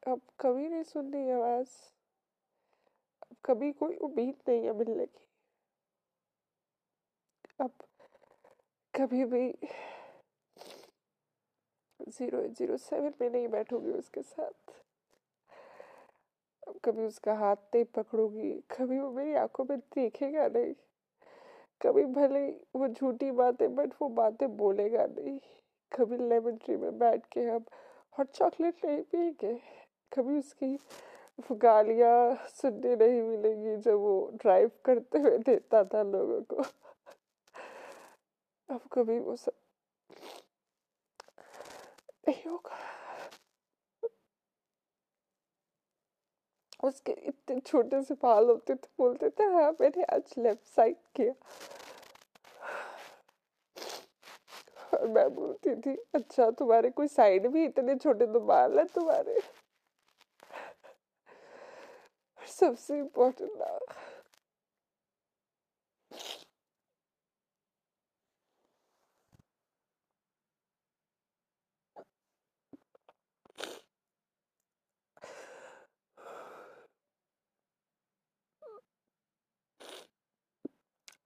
[0.07, 1.69] अब कभी नहीं सुननी आवाज़।
[3.23, 5.27] अब कभी कोई उम्मीद नहीं है मिलने की।
[7.59, 7.71] अब
[8.93, 9.47] कभी भी
[11.99, 14.73] ज़ीरो ज़ीरो सेवन में नहीं बैठूँगी उसके साथ।
[16.85, 20.73] कभी उसका हाथ नहीं पकड़ूँगी, कभी वो मेरी आँखों में देखेगा नहीं,
[21.81, 25.39] कभी भले वो झूठी बातें बट वो बातें बोलेगा नहीं।
[25.91, 27.65] कभी लेमन ट्री में बैठ के हम
[28.17, 29.53] हॉट चॉकलेट नहीं पिएँगे
[30.11, 30.77] कभी उसकी
[31.61, 36.63] गालियाँ सुनने नहीं मिलेंगी जब वो ड्राइव करते हुए देता था लोगों को।
[38.69, 39.53] अब कभी सब
[42.27, 42.77] नहीं होगा।
[46.83, 51.33] उसके इतने छोटे से बाल होते थे, बोलते थे हाँ मैंने आज लेफ़्ट साइड किया।
[54.93, 59.39] और मैं बोलती थी अच्छा तुम्हारे कोई साइड भी इतने छोटे तो बाल है तुम्हारे?
[62.39, 63.77] सबसे इम्पोर्टेंट ना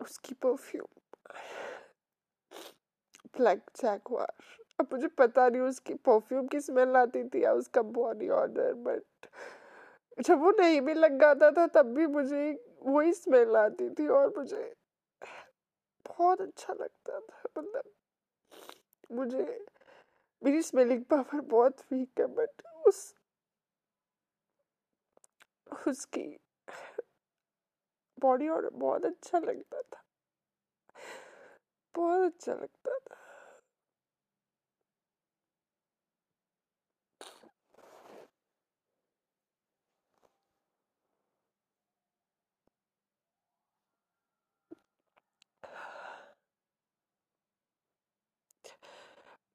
[0.01, 0.87] उसकी परफ्यूम
[3.37, 4.33] ब्लैक जैगवार
[4.79, 9.27] अब मुझे पता नहीं उसकी परफ्यूम की स्मेल आती थी या उसका बॉडी ऑर्डर बट
[10.17, 14.33] जब वो नहीं भी लग जाता था, तब भी मुझे वही स्मेल आती थी और
[14.37, 14.73] मुझे
[16.05, 17.91] बहुत अच्छा लगता था। मतलब
[19.11, 19.65] मुझे
[20.41, 23.15] मेरी स्मेलिंग पावर बहुत वीक है बट उस,
[25.87, 26.27] उसकी
[28.17, 30.03] बॉडी ऑर्डर बहुत अच्छा लगता था।
[31.95, 33.15] बहुत अच्छा लगता था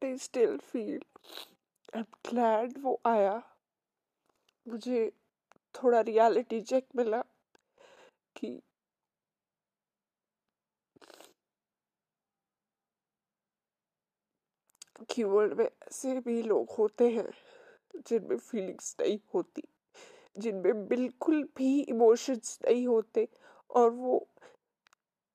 [0.03, 1.01] I still feel
[1.94, 3.42] I'm glad वो आया
[4.66, 5.11] मुझे
[5.75, 7.23] थोड़ा रियलिटी चेक मिला
[8.37, 8.59] कि
[15.11, 17.29] कि वर्ल्ड में ऐसे भी लोग होते हैं,
[18.09, 19.62] जिनमें फीलिंग्स नहीं होती,
[20.38, 23.29] जिनमें बिल्कुल भी इमोशंस नहीं होते
[23.71, 24.29] और वो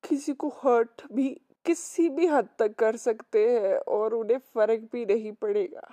[0.03, 5.05] किसी को हर्ट भी किसी भी हद तक कर सकते हैं और उन्हें फ़र्क भी
[5.05, 5.87] नहीं पड़ेगा।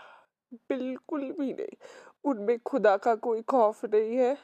[0.68, 1.76] बिल्कुल भी नहीं।
[2.24, 4.36] उनमें खुदा का कोई खौफ नहीं है।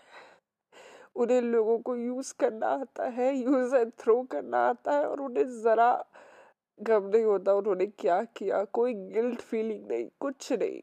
[1.17, 5.63] उन्हें लोगों को यूज़ करना आता है यूज़ एंड थ्रो करना आता है और उन्हें
[5.63, 5.93] जरा
[6.79, 10.83] गम नहीं होता उन्होंने क्या किया, कोई गिल्ट फीलिंग नहीं, कुछ नहीं।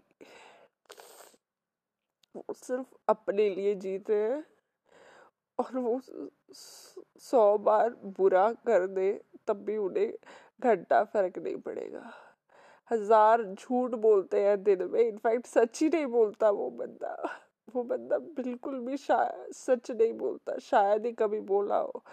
[2.36, 4.44] वो सिर्फ़ अपने लिए जीते हैं
[5.60, 6.00] और वो
[6.54, 9.12] सौ बार बुरा कर दे,
[9.48, 10.12] तब भी उन्हें
[10.62, 12.12] घंटा फ़र्क नहीं पड़ेगा।
[12.92, 17.16] हज़ार झूठ बोलते हैं दिन में, इनफैक्ट सच ही नहीं बोलता वो बंदा।
[17.76, 22.04] वो बंदा बिल्कुल भी शायद सच नहीं बोलता, शायद ही कभी बोला हो।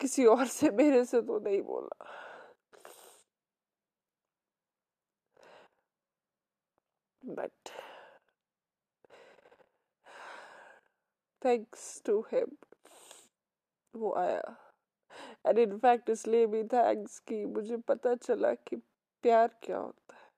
[0.00, 2.06] किसी और से मेरे से तो नहीं बोला।
[7.22, 7.70] बट
[11.42, 12.56] थैंक्स टू हिम
[13.94, 14.56] वो आया।
[15.46, 18.76] एंड इनफैक्ट इसलिए भी थैंक्स कि मुझे पता चला कि
[19.24, 20.28] प्यार क्या होता है।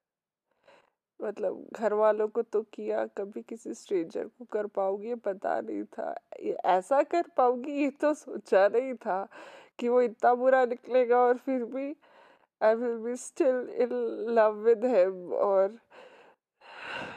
[1.20, 6.14] मतलब घर वालों को तो किया, कभी किसी स्ट्रेंजर को कर पाओगी पता नहीं था।
[6.40, 9.26] ये ऐसा कर पाऊँगी, ये तो सोचा नहीं था
[9.78, 11.94] कि वो इतना बुरा निकलेगा और फिर भी
[12.60, 13.92] I will be still in
[14.34, 15.78] love with him और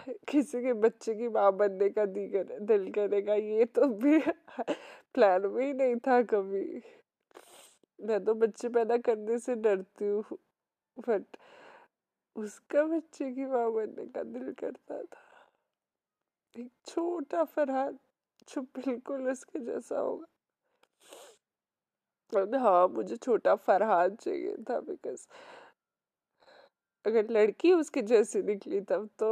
[0.30, 4.20] किसी के बच्चे की माँ बनने का दिल करेगा, ये तो भी
[5.16, 6.82] प्लान ही नहीं था कभी।
[8.00, 10.38] मैं तो बच्चे पैदा करने से डरती हूँ
[10.98, 11.38] बट
[12.36, 15.24] उसका बच्चे की माँ बनने का दिल करता था।
[16.56, 17.98] एक छोटा फरहाद
[18.48, 20.26] जो बिल्कुल उसके जैसा होगा।
[22.60, 25.26] हाँ मुझे छोटा फरहाद चाहिए था बिकॉज़
[27.06, 29.30] अगर लड़की उसके जैसी निकली तब तो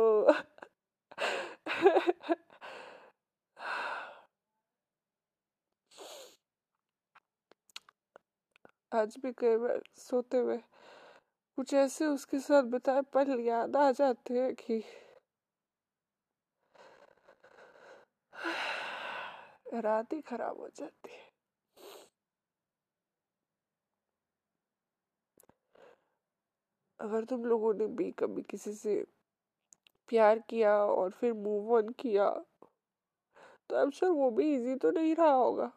[8.92, 10.58] आज भी कई बार सोते हुए
[11.58, 14.84] कुछ ऐसे उसके साथ बिताए पल याद आ जाते हैं कि
[19.76, 21.23] रात ही खराब हो जाती है।
[27.04, 28.96] अगर तुम लोगों ने भी कभी किसी से
[30.10, 32.30] प्यार किया और फिर मूव ऑन किया
[33.70, 35.72] तो अब श्योर वो भी इजी तो नहीं रहा होगा।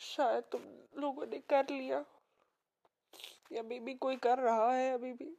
[0.00, 0.62] शायद तुम
[1.00, 2.04] लोगों ने कर लिया।
[3.52, 5.36] या अभी भी कोई कर रहा है अभी भी।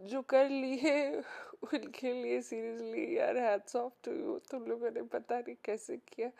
[0.00, 0.92] जो कर लिए
[1.62, 6.30] उनके लिए सीरियसली यार हैट्स ऑफ़ टू यू तुम लोगों ने पता नहीं कैसे किया।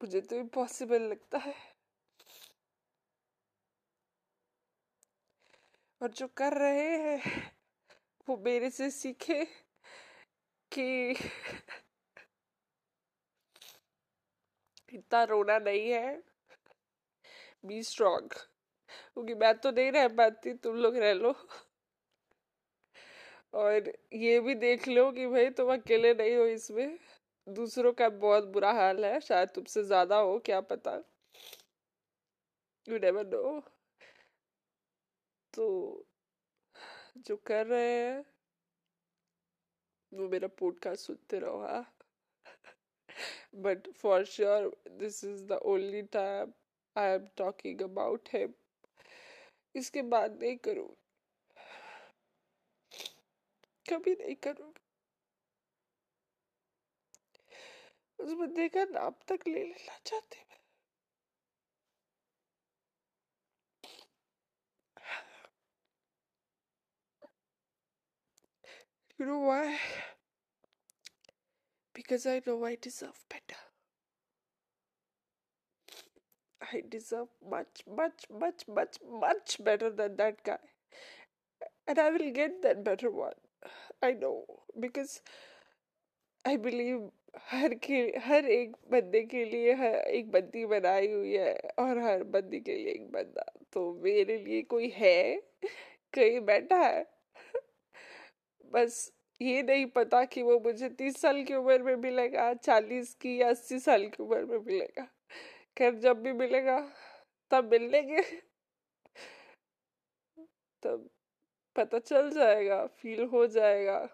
[0.00, 1.54] मुझे तो इम्पॉसिबल लगता है।
[6.00, 7.52] और जो कर रहे हैं,
[8.28, 9.44] वो मेरे से सीखे
[10.72, 11.10] कि
[14.92, 16.22] इतना रोना नहीं है।
[17.66, 18.32] बी स्ट्रॉन्ग
[19.14, 21.34] क्योंकि मैं तो नहीं रह पाती, तुम लोग रह लो।
[23.54, 26.98] और ये भी देख लो कि भाई तुम अकेले नहीं हो इसमें।
[27.48, 31.02] दूसरों का बहुत बुरा हाल है, शायद तुमसे ज़्यादा हो, क्या पता?
[32.86, 33.60] यू नेवर नो
[35.54, 35.66] तो
[37.26, 38.24] जो कर रहे हैं,
[40.12, 41.86] वो मेरा पॉडकास्ट सुनते रहो हाँ।
[43.54, 46.52] But for sure, this is the only time
[46.96, 48.52] I am talking about him.
[49.74, 50.88] इसके बाद नहीं करूँ।
[53.90, 54.77] कभी नहीं करूँगी।
[58.19, 60.61] उस बंदे का नाम तक ले लेना चाहती मैं
[69.19, 69.77] You know why?
[71.93, 73.55] because I know I deserve better.
[76.63, 80.57] I deserve much, much, much, much, much better than that guy.
[81.87, 83.33] And I will get that better one.
[84.01, 84.45] I know.
[84.79, 85.21] Because
[86.45, 91.60] I believe हर के, हर एक बंदे के लिए हर एक बंदी बनाई हुई है
[91.78, 95.42] और हर बंदी के लिए एक बंदा। तो मेरे लिए कोई है?
[96.14, 97.06] कहीं बैठा है?
[98.64, 103.40] बस ये नहीं पता कि वो मुझे तीस साल की उम्र में मिलेगा, चालीस की
[103.40, 105.08] या अस्सी साल की उम्र में मिलेगा।
[105.78, 106.92] खैर, जब भी मिलेगा,
[107.50, 108.22] तब मिल लेंगे।
[110.82, 111.10] तब
[111.76, 114.08] पता चल जाएगा फील हो जाएगा।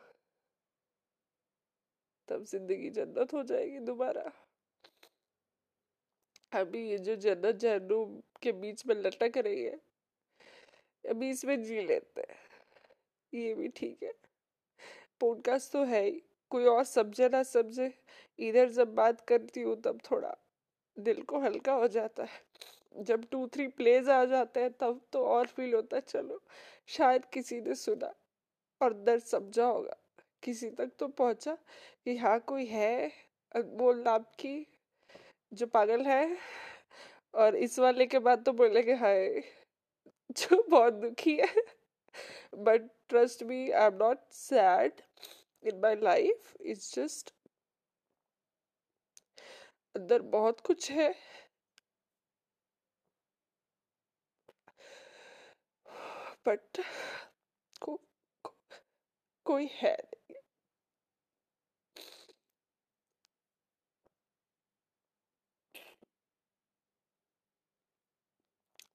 [2.28, 4.30] तब ज़िंदगी जन्नत हो जाएगी दोबारा।
[6.52, 9.78] अभी ये जो जन्नत जहनुम के बीच में लटक रही है
[11.04, 12.36] अभी इसमें जी लेते हैं,
[13.32, 14.12] ये भी ठीक है।
[15.20, 17.92] पॉडकास्ट तो है ही, कोई और समझे ना समझे,
[18.38, 20.34] इधर जब बात करती हूँ तब थोड़ा
[20.96, 25.24] दिल को हल्का हो जाता है। जब टू थ्री प्लेज आ जाते हैं तब तो
[25.26, 26.40] और फील होता है, चलो,
[26.88, 28.12] शायद किसी ने सुना
[28.80, 29.96] और दर्द समझा होगा।
[30.44, 31.54] किसी तक तो पहुँचा
[32.04, 33.08] कि हाँ कोई है
[33.54, 34.56] अनमोल नाम की
[35.52, 36.36] जो पागल है।
[37.34, 39.28] और इस वाले के बाद तो बोलेंगे हाय
[40.30, 41.64] जो बहुत दुखी है।
[42.58, 45.00] But trust me I am not sad
[45.62, 47.32] in my life it's just
[49.94, 51.12] अंदर बहुत कुछ है।
[56.46, 56.80] बट
[57.82, 57.96] को,
[58.44, 58.54] को,
[59.46, 60.23] कोई है नहीं।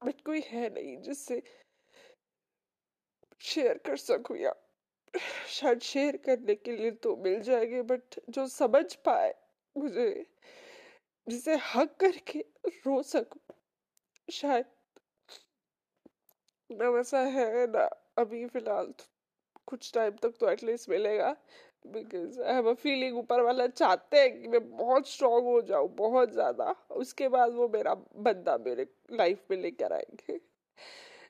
[0.01, 1.41] कोई है नहीं जिससे
[3.41, 4.53] शेयर कर सकूँ या
[5.49, 9.33] शायद शेयर करने के लिए तो मिल जाएँगे बट जो समझ पाए
[9.75, 10.25] मुझे,
[11.27, 12.39] जिसे हक करके
[12.85, 13.41] रो सकूँ,
[14.27, 14.65] शायद
[16.69, 17.83] ना वैसा है ना
[18.17, 19.05] अभी फ़िलहाल तो
[19.67, 21.35] कुछ टाइम तक तो एटलीस्ट मिलेगा।
[21.85, 25.89] Because I have a feeling ऊपर वाला चाहते हैं कि मैं बहुत स्ट्रांग हो जाऊँ,
[25.95, 30.39] बहुत ज़्यादा। उसके बाद वो मेरा बंदा मेरे लाइफ में लेकर आएँगे।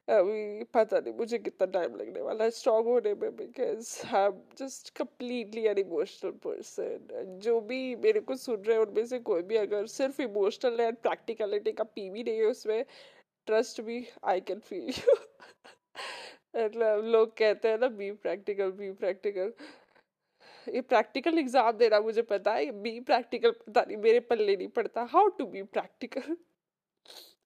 [0.09, 4.39] अभी पता नहीं मुझे कितना टाइम लगने वाला है स्ट्रांग होने में because I am
[4.59, 9.41] just completely an emotional person जो भी मेरे को सुन रहे हैं, उनमें से कोई
[9.43, 12.83] भी अगर सिर्फ़ इमोशनल एंड प्रैक्टिकलिटी का पी भी नहीं है उसमें
[13.47, 15.15] ट्रस्ट भी आई कैन फील यू
[16.55, 19.53] मतलब लोग कहते हैं ना बी प्रैक्टिकल बी प्रैक्टिकल
[20.67, 25.03] ये प्रैक्टिकल एग्ज़ाम देना मुझे पता है बी प्रैक्टिकल पता नहीं, मेरे पल्ले नहीं पड़ता।
[25.11, 26.37] How to be practical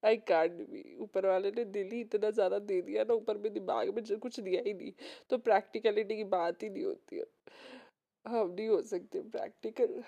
[0.06, 3.52] I can't be ऊपर वाले ने दिल ही इतना ज़्यादा दे दिया ना, ऊपर में
[3.54, 4.92] दिमाग में कुछ दिया ही नहीं।
[5.30, 7.26] तो प्रैक्टिकलिटी की बात ही नहीं होती है।
[8.26, 10.04] हम नहीं हो सकते प्रैक्टिकल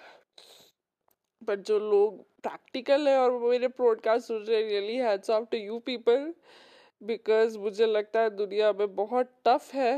[1.42, 5.80] बट जो लोग प्रैक्टिकल है और मेरे प्रोडकास्ट सुन रहे really hats off to you
[5.86, 6.34] people
[7.02, 9.94] because मुझे लगता है दुनिया में बहुत टफ है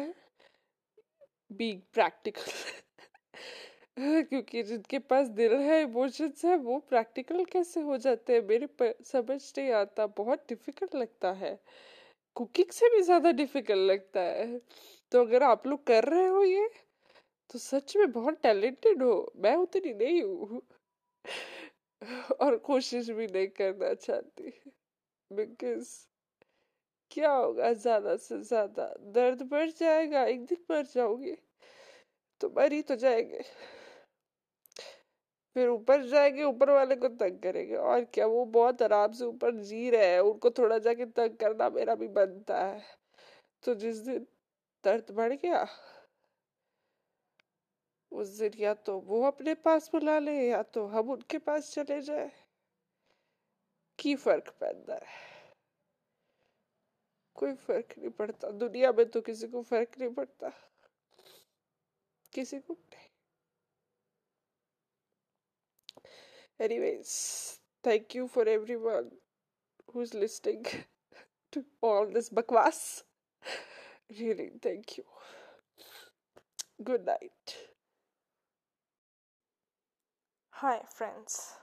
[1.51, 2.51] बी प्रैक्टिकल
[3.99, 8.41] क्योंकि जिनके पास दिल है इमोशंस है, वो प्रैक्टिकल कैसे हो जाते हैं?
[8.47, 11.57] मेरे पर समझ नहीं आता। बहुत डिफ़िकल्ट लगता है।
[12.35, 14.59] कुकिंग से भी ज़्यादा डिफ़िकल्ट लगता है।
[15.11, 16.69] तो अगर आप लोग कर रहे हो ये
[17.49, 20.61] तो सच में बहुत टैलेंटेड हो। मैं उतनी नहीं हूँ।
[22.41, 24.51] और कोशिश भी नहीं करना चाहती।
[25.31, 25.89] बिकॉज़
[27.11, 27.71] क्या होगा?
[27.75, 31.37] ज़्यादा से ज़्यादा। दर्द बढ़ जाएगा, एक दिन मर जाओगे।
[32.41, 33.41] तो मर तो जाएँगे।
[35.55, 39.55] फिर ऊपर जाएँगे, ऊपर वाले को तंग करेंगे। और क्या, वो बहुत आराम से ऊपर
[39.55, 42.81] जी रहे हैं, उनको थोड़ा जाके तंग करना मेरा भी बनता है।
[43.63, 44.27] तो जिस दिन
[44.83, 45.67] दर्द बढ़ गया,
[48.11, 52.01] उस दिन या तो वो अपने पास बुला ले, या तो हम उनके पास चले
[52.01, 52.31] जाए।
[53.99, 55.27] की फ़र्क पैदा है?
[57.35, 60.51] कोई फ़र्क नहीं पड़ता। दुनिया में तो किसी को फ़र्क नहीं पड़ता।
[62.36, 63.10] किसी को नहीं
[66.64, 67.12] anyways
[67.86, 69.10] thank you for everyone
[69.92, 70.66] who's listening
[71.52, 72.78] to all this bakwas
[74.20, 75.04] really thank you
[76.90, 77.56] good night
[80.62, 81.56] hi friends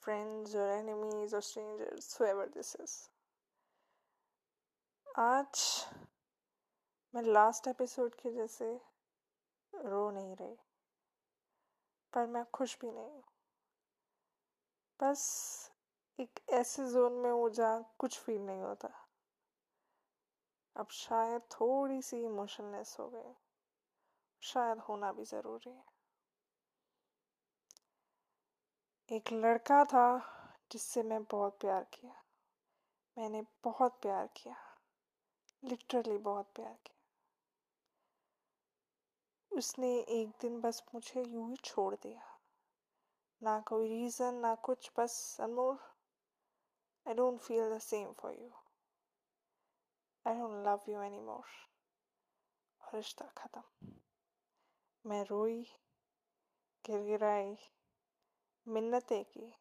[0.00, 2.98] friends or enemies or strangers whoever this is
[5.18, 5.60] आज
[7.14, 8.66] मैं लास्ट एपिसोड के जैसे
[9.73, 10.57] रो नहीं रही।
[12.13, 13.23] पर मैं खुश भी नहीं हूँ।
[14.99, 15.23] बस
[16.19, 19.07] एक ऐसे जोन में हूँ जहाँ कुछ फील नहीं होता।
[20.75, 23.33] अब शायद थोड़ी सी इमोशनलेस हो गई
[24.41, 25.83] शायद होना भी ज़रूरी है।
[29.11, 30.05] एक लड़का था
[30.71, 32.23] जिससे मैं बहुत प्यार किया।
[33.17, 34.55] मैंने बहुत प्यार किया।
[35.63, 36.92] लिटरली बहुत प्यार किया।
[39.57, 42.39] उसने एक दिन बस मुझे यूँ ही छोड़ दिया।
[43.41, 45.77] ना कोई रीज़न ना कुछ, बस Anmol.
[47.07, 48.49] I don't feel the same for you
[50.27, 51.45] I don't love you anymore
[52.81, 53.61] और रिश्ता ख़त्म।
[55.05, 55.61] मैं रोई
[56.85, 57.57] गिर गिरगिराई
[58.67, 59.53] मिन्नतें की।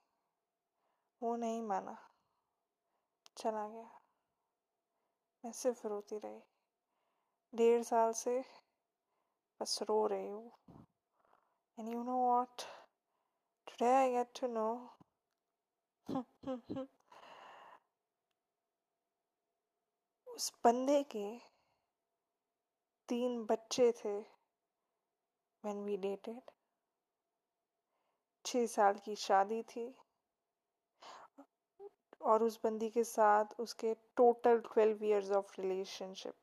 [1.23, 1.97] वो नहीं माना।
[3.37, 4.01] चला गया।
[5.45, 6.43] मैं सिर्फ़ रोती रही।
[7.55, 8.62] डेढ़ साल से
[10.09, 10.53] रही हूँ
[11.79, 12.63] and you know what
[13.67, 14.69] today I get to know
[20.27, 21.27] उस बंदे के
[23.09, 24.21] तीन बच्चे थे
[25.65, 26.41] when we dated.
[28.45, 29.85] छः साल की शादी थी।
[32.23, 36.35] और उस बंदी के साथ उसके total twelve years of relationship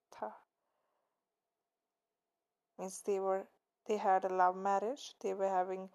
[2.78, 3.46] means they were
[3.86, 5.88] they had a love marriage they were having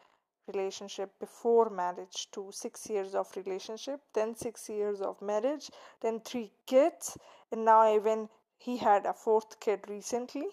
[0.47, 5.69] relationship before marriage to six years of relationship then six years of marriage
[6.01, 7.17] then three kids
[7.51, 10.47] and now even he had a fourth kid recently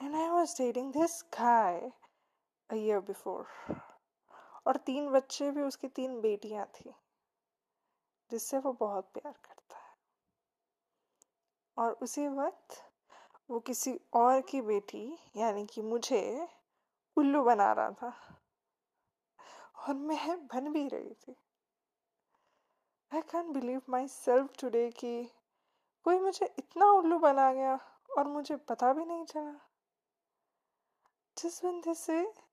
[0.00, 1.80] and i was dating this guy
[2.70, 3.46] a year before
[4.66, 6.92] और तीन बच्चे भी उसकी तीन बेटियां थी
[8.30, 9.94] जिससे वो बहुत प्यार करता है
[11.78, 12.82] और उसी वक्त
[13.49, 16.47] वो किसी और की बेटी, यानी कि मुझे,
[17.17, 18.41] उल्लू बना रहा था।
[19.77, 21.35] और मैं बन भी रही थी।
[23.13, 25.29] I can believe myself today कि
[26.03, 27.79] कोई मुझे इतना उल्लू बना गया
[28.17, 29.69] और मुझे पता भी नहीं चला।
[31.37, 32.44] जिस बंदे से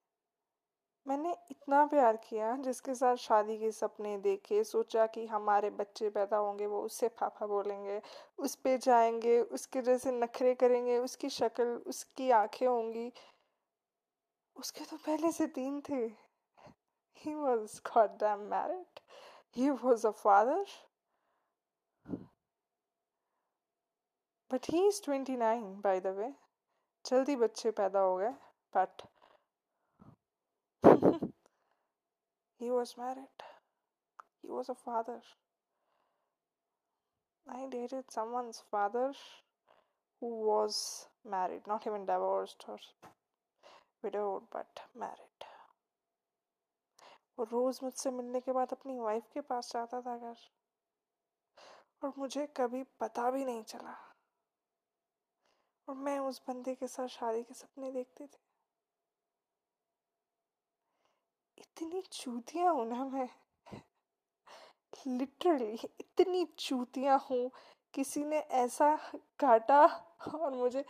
[1.06, 6.36] मैंने इतना प्यार किया जिसके साथ शादी के सपने देखे, सोचा कि हमारे बच्चे पैदा
[6.36, 8.02] होंगे, वो उससे पापा बोलेंगे,
[8.38, 13.12] उस पे जाएँगे, उसके जैसे नखरे करेंगे, उसकी शक्ल, उसकी आँखें होंगी।
[14.56, 16.32] उसके तो पहले से तीन थे।
[17.26, 19.00] He was goddamn married.
[19.56, 20.64] He was a father.
[24.50, 26.32] But he is 29 by the way.
[27.06, 28.34] जल्दी बच्चे पैदा हो गए,
[28.76, 29.11] but
[32.62, 33.44] he was married
[34.40, 35.20] he was a father
[37.46, 39.06] I dated someone's father
[40.22, 42.78] who was married not even divorced or
[44.04, 45.48] widowed but married
[47.38, 50.36] वो रोज मुझसे मिलने के बाद अपनी वाइफ के पास जाता था घर
[52.02, 53.96] और मुझे कभी पता भी नहीं चला
[55.88, 58.38] और मैं उस बंदे के साथ शादी के सपने देखती थी
[61.62, 63.28] इतनी चूतियाँ हूँ ना मैं।
[65.08, 67.50] लिटरली इतनी चूतियाँ हूँ।
[67.94, 68.94] किसी ने ऐसा
[69.40, 69.84] काटा
[70.34, 70.84] और मुझे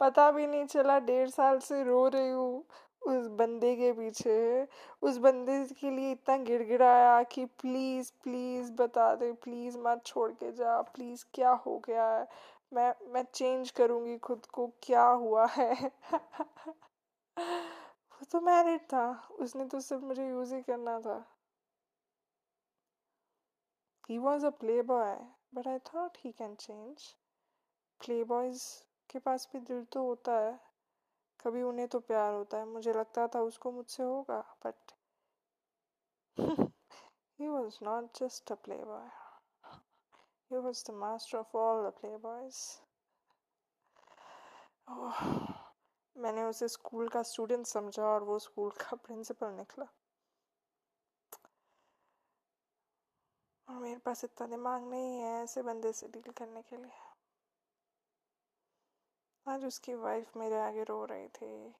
[0.00, 2.64] पता भी नहीं चला डेढ़ साल से रो रही हूँ
[3.02, 4.66] उस बंदे के पीछे।
[5.02, 10.52] उस बंदे के लिए इतना गिड़गिड़ाया कि प्लीज़ प्लीज़ बता दे, प्लीज़ मत छोड़ के
[10.52, 12.26] जा, प्लीज़ क्या हो गया है?
[12.74, 15.90] मैं मैं चेंज करूँगी खुद को, क्या हुआ है?
[18.20, 19.04] वो तो मैरिड था
[19.40, 21.18] उसने तो सिर्फ़ मुझे यूज़ ही करना था
[24.10, 24.50] he was a
[24.82, 25.14] playboy
[25.54, 27.14] but I thought he can change
[28.24, 28.64] playboys
[29.10, 30.58] के पास भी दिल तो होता है
[31.40, 34.92] कभी उन्हें तो प्यार होता है मुझे लगता था उसको मुझसे होगा but
[37.38, 39.06] he was not just a playboy.
[40.50, 42.78] He was the master of all the playboys.
[44.88, 45.57] Oh,
[46.18, 49.86] मैंने उसे स्कूल का स्टूडेंट समझा और वो स्कूल का प्रिंसिपल निकला।
[53.68, 56.90] और मेरे पास इतना दिमाग नहीं है ऐसे बंदे से डील करने के लिए।
[59.46, 61.74] आज उसकी वाइफ मेरे आगे रो रही थी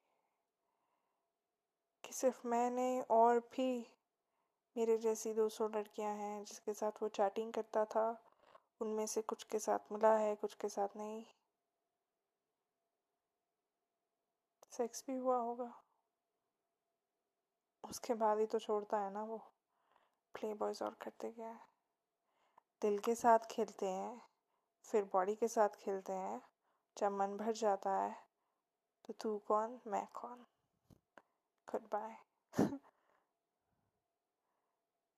[2.05, 3.87] कि सिर्फ़ मैं नहीं और भी
[4.77, 8.07] मेरे जैसी दो सौ लड़कियाँ हैं जिसके साथ वो चैटिंग करता था,
[8.81, 11.25] उनमें से कुछ के साथ मिला है, कुछ के साथ नहीं।
[14.73, 15.83] सेक्स भी हुआ होगा।
[17.85, 19.39] उसके बाद ही तो छोड़ता है ना वो।
[20.35, 21.61] प्ले बॉयज़ और करते क्या है?
[22.83, 24.23] दिल के साथ खेलते हैं,
[24.83, 26.43] फिर बॉडी के साथ खेलते हैं।
[26.99, 28.17] जब मन भर जाता है
[29.05, 30.47] तो तू कौन, मैं कौन?
[31.69, 32.17] गुड बाय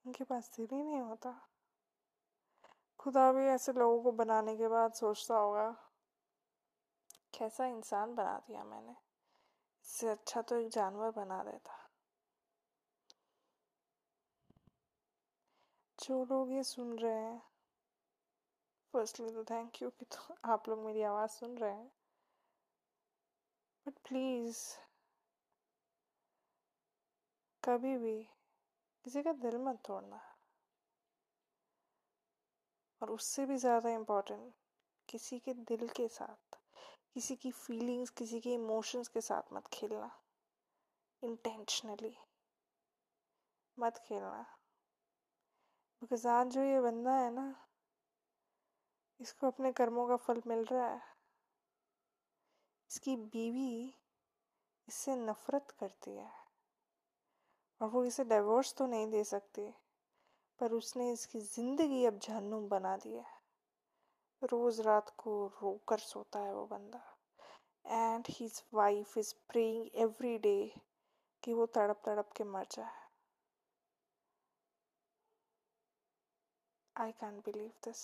[0.07, 1.49] उनके पास दिल ही नहीं होता।
[2.99, 5.71] खुदा भी ऐसे लोगों को बनाने के बाद सोचता होगा,
[7.39, 9.10] कैसा इंसान बना दिया मैंने?
[9.91, 11.77] इससे अच्छा तो एक जानवर बना देता।
[15.99, 17.41] जो लोग ये सुन रहे हैं
[18.95, 21.91] फर्स्टली तो थैंक यू कि तो आप लोग मेरी आवाज़ सुन रहे हैं।
[23.87, 24.63] बट प्लीज़
[27.63, 28.17] कभी भी
[29.05, 30.21] किसी का दिल मत तोड़ना।
[33.03, 34.53] और उससे भी ज़्यादा इम्पोर्टेंट
[35.09, 36.60] किसी के दिल के साथ।
[37.17, 40.11] किसी की फीलिंग्स किसी के इमोशंस के साथ मत खेलना।
[41.23, 42.17] इंटेंशनली
[43.79, 44.43] मत खेलना।
[46.03, 47.67] बिकॉज़ आज जो ये बंदा है ना,
[49.21, 51.03] इसको अपने कर्मों का फल मिल रहा है।
[52.91, 53.95] इसकी बीवी
[54.89, 56.31] इससे नफरत करती है।
[57.81, 59.71] और वो इसे डिवोर्स तो नहीं दे सकती,
[60.59, 63.40] पर उसने इसकी ज़िंदगी अब जहन्नुम बना दी है।
[64.43, 65.33] रोज़ रात को
[65.63, 67.01] रो कर सोता है वो बंदा।
[67.85, 70.57] And his wife is praying every day
[71.43, 72.99] कि वो तड़प तड़प के मर जाए।
[76.97, 78.01] I can believe this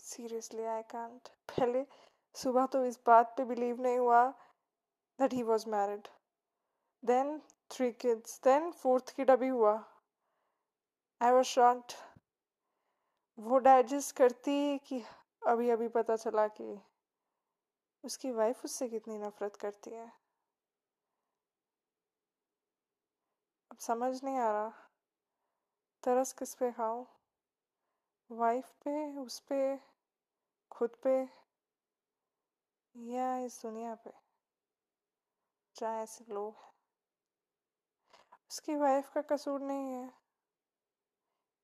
[0.00, 1.84] seriously I can't पहले
[2.36, 4.24] सुबह तो इस बात पे बिलीव नहीं हुआ
[5.18, 6.08] that he was married
[7.02, 7.38] then
[7.70, 9.74] three kids then fourth kid अभी हुआ।
[11.20, 11.92] आई वॉज़ शॉक्ड
[13.42, 15.02] वो डाइजेस्ट करती कि
[15.46, 16.80] अभी अभी पता चला कि
[18.04, 20.12] उसकी वाइफ उससे कितनी नफरत करती है।
[23.70, 24.90] अब समझ नहीं आ रहा।
[26.02, 27.06] तरस किस पे खाऊं?
[28.30, 29.80] वाइफ पे, उस पे,
[30.70, 31.28] खुद पे
[32.96, 34.10] या इस दुनिया पे?
[35.74, 36.72] चाहे ऐसे लोग हैं।
[38.50, 40.21] उसकी वाइफ का कसूर नहीं है।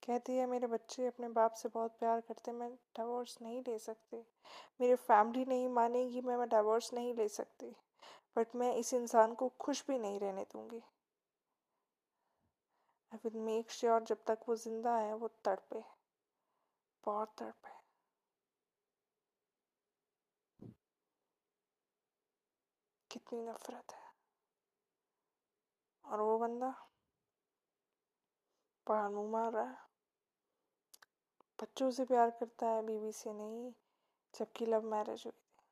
[0.08, 4.16] कहती है, मेरे बच्चे अपने बाप से बहुत प्यार करते, मैं डिवोर्स नहीं ले सकती।
[4.80, 7.76] मेरी फैमिली नहीं मानेगी, मैं मैं डिवोर्स नहीं ले सकती।
[8.36, 10.82] बट मैं इस इंसान को खुश भी नहीं रहने दूँगी।
[13.12, 15.82] आई विल मेक श्योर जब तक वो ज़िंदा है, वो तड़पे।
[17.04, 17.76] बहुत तड़पे।
[23.10, 24.08] कितनी नफरत है।
[26.04, 26.74] और वो बंदा
[28.86, 29.87] पहाड़ मुँह मार रहा है।
[31.58, 33.72] बच्चों से प्यार करता है, बीवी से नहीं,
[34.34, 35.64] जबकि लव मैरिज हुई थी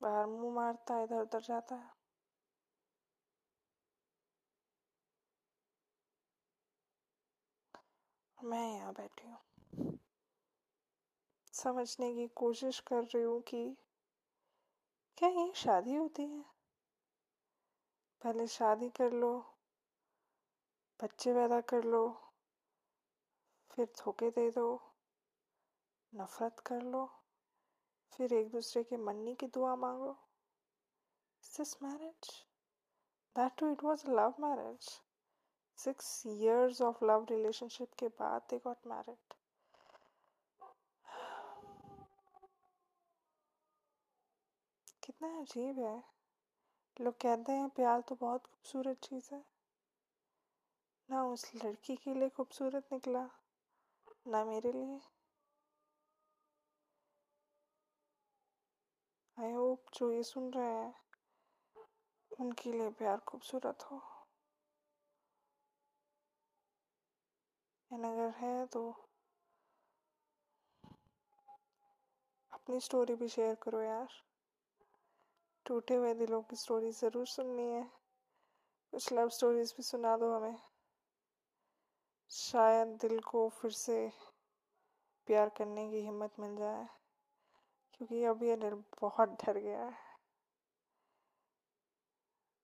[0.00, 1.90] बाहर मुँह मारता है, इधर उधर जाता है।
[8.38, 9.98] मैं यहाँ बैठी हूँ।
[11.54, 13.76] समझने की कोशिश कर रही हूँ कि
[15.18, 16.44] क्या ये शादी होती है?
[18.22, 19.32] पहले शादी कर लो,
[21.00, 22.29] बच्चे पैदा कर लो।
[23.70, 24.66] फिर धोखे दे दो,
[26.12, 27.04] नफरत कर लो,
[28.12, 30.12] फिर एक दूसरे के मन्नी की दुआ मांगो।
[31.56, 32.30] This marriage
[33.36, 34.88] that too it was love marriage
[35.78, 39.34] six years of love relationship के बाद दे गॉट मैरिड
[45.02, 46.02] कितना अजीब है।
[47.00, 49.44] लोग कहते हैं, प्यार तो बहुत खूबसूरत चीज़ है।
[51.10, 53.28] ना उस लड़की के लिए खूबसूरत निकला।
[54.26, 55.00] ना मेरे लिए।
[59.36, 60.94] आई होप जो ये सुन रहे हैं,
[62.32, 64.00] उनके लिए प्यार खूबसूरत हो।
[67.90, 68.88] एंड अगर है तो
[72.52, 74.08] अपनी स्टोरी भी शेयर करो यार।
[75.66, 77.82] टूटे हुए दिलों की स्टोरी ज़रूर सुननी है।
[78.92, 80.69] कुछ लव स्टोरीज भी सुना दो हमें।
[82.30, 83.96] शायद दिल को फिर से
[85.28, 86.86] प्यार करने की हिम्मत मिल जाए,
[87.94, 90.08] क्योंकि अब ये दिल बहुत डर गया है।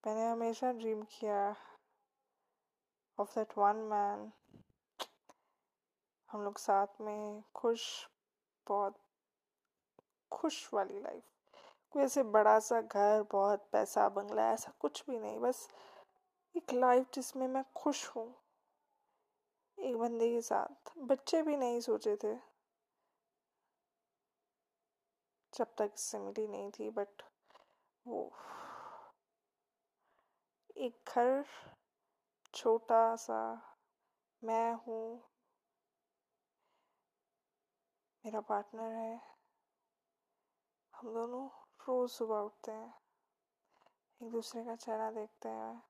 [0.04, 1.38] मैंने हमेशा ड्रीम किया
[3.18, 4.30] ऑफ़ दैट वन मैन
[6.28, 8.08] हम लोग साथ में खुश,
[8.66, 8.98] बहुत
[10.32, 11.22] खुश वाली लाइफ
[11.94, 15.68] कोई ऐसे बड़ा सा घर, बहुत पैसा, बंगला, ऐसा कुछ भी नहीं, बस
[16.54, 18.34] एक लाइफ जिसमें मैं खुश हूँ।
[19.78, 22.34] एक बंदे के साथ। बच्चे भी नहीं सोचे थे।
[25.52, 27.22] जब तक इससे मिली नहीं थी बट
[28.06, 28.20] वो
[30.76, 31.44] एक घर
[32.54, 33.38] छोटा सा
[34.42, 35.22] मैं हूँ,
[38.24, 39.20] मेरा पार्टनर है।
[40.94, 41.46] हम दोनों
[41.80, 42.92] रोज सुबह उठते हैं,
[44.20, 45.82] एक दूसरे का चेहरा देखते हैं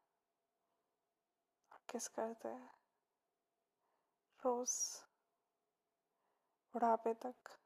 [1.88, 2.75] किस करते हैं।
[4.46, 4.72] रोज
[6.74, 7.56] बुढ़ापे तक,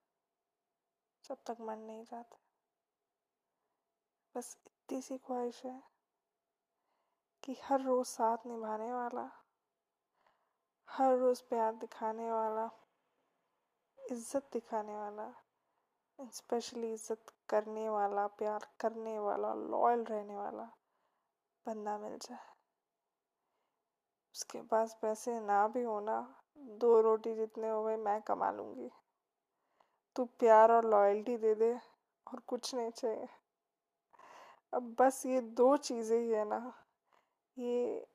[1.25, 2.39] जब तक मन नहीं जाता
[4.35, 5.81] बस इतनी सी ख्वाहिश है
[7.43, 9.29] कि हर रोज साथ निभाने वाला,
[10.89, 12.69] हर रोज प्यार दिखाने वाला,
[13.99, 15.33] इज़्ज़त दिखाने वाला
[16.19, 20.65] स्पेशली इज़्ज़त करने वाला, प्यार करने वाला लॉयल रहने वाला
[21.67, 22.49] बंदा मिल जाए।
[24.35, 26.21] उसके पास पैसे ना भी होना
[26.61, 28.91] दो रोटी जितने हो गए, मैं कमा लूँगी।
[30.17, 31.75] तू प्यार और लॉयल्टी दे दे,
[32.27, 33.29] और कुछ नहीं चाहिए।
[34.75, 36.85] अब बस ये दो चीज़ें ही है ना।
[37.59, 38.07] ये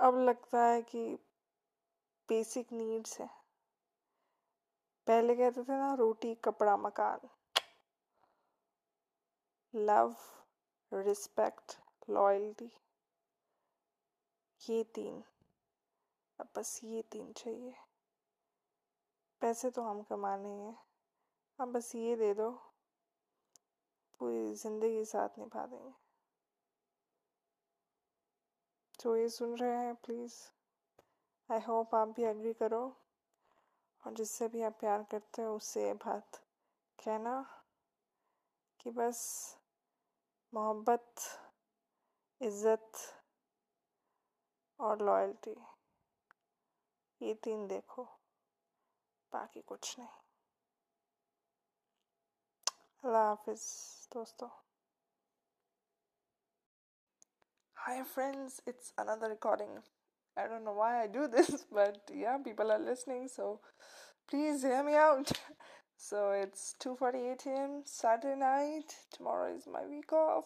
[0.00, 1.18] अब लगता है कि
[2.28, 3.30] बेसिक नीड्स है।
[5.06, 7.28] पहले कहते थे ना, रोटी, कपड़ा, मकान।
[9.74, 10.16] लव
[10.92, 11.78] रिस्पेक्ट
[12.10, 12.70] लॉयल्टी
[14.70, 15.24] ये तीन।
[16.40, 17.74] अब बस ये तीन चाहिए।
[19.42, 20.76] पैसे तो हम कमाने हैं।
[21.58, 22.50] अब बस ये दे दो।
[24.20, 25.92] पूरी ज़िंदगी साथ निभा देंगे।
[29.00, 30.34] जो ये सुन रहे हैं प्लीज़
[31.50, 32.82] आई होप आप भी एग्री करो।
[34.02, 36.36] और जिससे भी आप प्यार करते हो, उससे ये बात
[36.98, 37.34] कहना
[38.80, 39.20] कि बस
[40.52, 41.14] मोहब्बत,
[42.40, 42.92] इज़्ज़त
[44.80, 45.54] और लॉयल्टी
[47.21, 48.03] ये तीन देखो
[49.33, 50.07] बाकी कुछ नहीं
[53.05, 53.69] अल्लाह हाफिज़
[54.13, 54.49] दोस्तों
[57.83, 59.69] Hi friends, it's another recording
[60.37, 63.59] I don't know why I do this, but yeah, people are listening, so
[64.29, 65.31] please hear me out.
[65.97, 67.73] So it's 2:48 a.m.
[67.85, 68.95] Saturday night.
[69.17, 70.45] Tomorrow is my week off,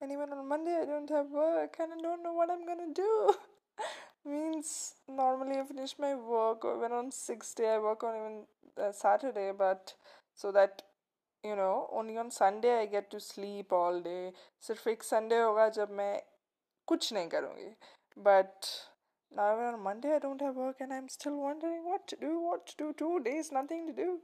[0.00, 2.92] and even on Monday I don't have work, and I don't know what I'm gonna
[2.94, 3.34] do.
[4.26, 8.42] means normally I finish my work or when on sixth day I work on even
[8.80, 9.94] uh, Saturday, but
[10.34, 10.82] so that
[11.44, 14.32] you know only on Sunday I get to sleep all day.
[14.66, 16.22] सिर्फ एक Sunday होगा जब मैं
[16.88, 17.74] कुछ नहीं करूँगी.
[18.16, 18.70] But
[19.36, 22.66] now on Monday I don't have work and I'm still wondering what to do, what
[22.66, 22.92] to do.
[22.92, 24.18] Two days, nothing to do.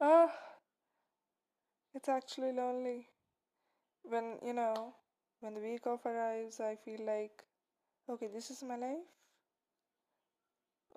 [0.00, 0.28] Uh,
[1.94, 3.08] it's actually lonely.
[4.02, 4.94] When you know,
[5.40, 7.44] when the week off arrives, I feel like,
[8.08, 9.10] okay, this is my life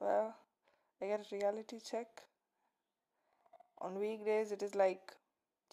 [0.02, 0.34] well,
[1.00, 2.08] I get a reality check.
[3.80, 5.12] On weekdays, it is like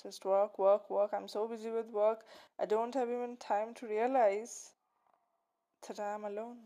[0.01, 1.11] just work, work, work.
[1.13, 2.21] I'm so busy with work,
[2.59, 4.71] I don't have even time to realize
[5.87, 6.57] that I'm alone.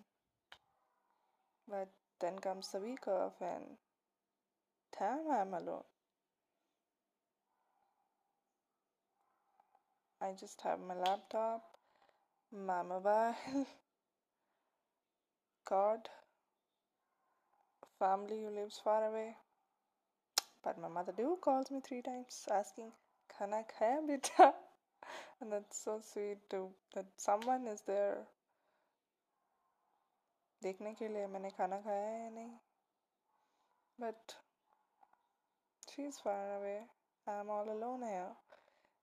[1.67, 1.89] But
[2.19, 3.77] then comes the week off, and
[4.97, 5.83] damn, I'm alone.
[10.21, 11.63] I just have my laptop,
[12.51, 13.35] my mobile,
[15.65, 16.09] card,
[18.02, 19.36] family who lives far away.
[20.62, 22.92] But my mother do calls me three times asking,
[23.28, 24.54] Khana khaya beta?
[25.40, 28.26] And that's so sweet too, that someone is there
[30.62, 32.50] देखने के लिए मैंने खाना खाया है या नहीं
[34.02, 34.34] but
[35.90, 36.78] she's far away
[37.26, 38.32] I'm all alone here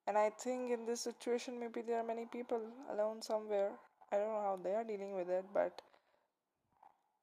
[0.08, 2.62] and I think in this situation maybe there are many people
[2.94, 3.72] alone somewhere
[4.12, 5.82] I don't know how they are dealing with it but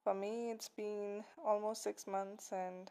[0.07, 2.89] for me, it's been almost six months, and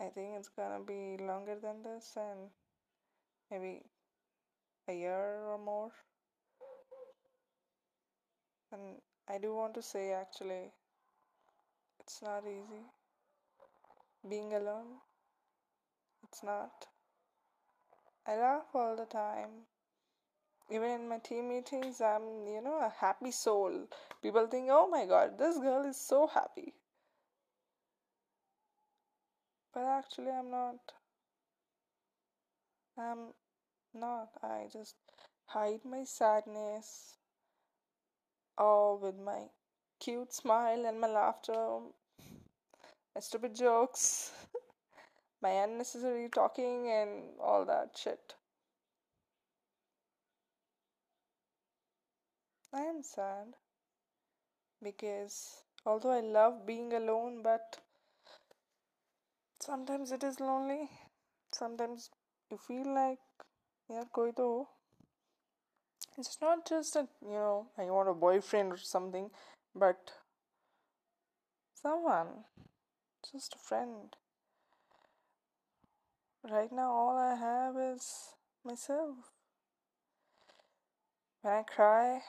[0.00, 2.50] I think it's gonna be longer than this, and
[3.52, 3.82] maybe
[4.88, 5.92] a year or more.
[8.72, 8.96] And
[9.28, 10.72] I do want to say actually,
[12.00, 12.82] it's not easy
[14.28, 14.98] being alone.
[16.24, 16.88] It's not.
[18.26, 19.68] I laugh all the time
[20.70, 23.86] even in my team meetings i'm you know a happy soul.
[24.22, 26.74] People think oh my god this girl is so happy.
[29.72, 30.76] But actually i'm not.
[32.98, 33.32] I'm
[33.92, 34.28] not.
[34.42, 34.94] I just
[35.46, 37.16] hide my sadness
[38.56, 39.46] all with my
[40.00, 41.78] cute smile and my laughter
[43.14, 44.32] my stupid jokes
[45.42, 48.34] my unnecessary talking and all that shit
[52.74, 53.54] I am sad
[54.82, 57.78] because although I love being alone, but
[59.60, 60.90] sometimes it is lonely.
[61.52, 62.10] Sometimes
[62.50, 63.20] you feel like
[63.88, 64.66] yeah, koi to.
[66.18, 69.30] It's not just a you know I want a boyfriend or something,
[69.72, 70.10] but
[71.80, 72.44] someone,
[73.30, 74.16] just a friend.
[76.42, 79.16] Right now, all I have is myself.
[81.42, 82.22] When I cry,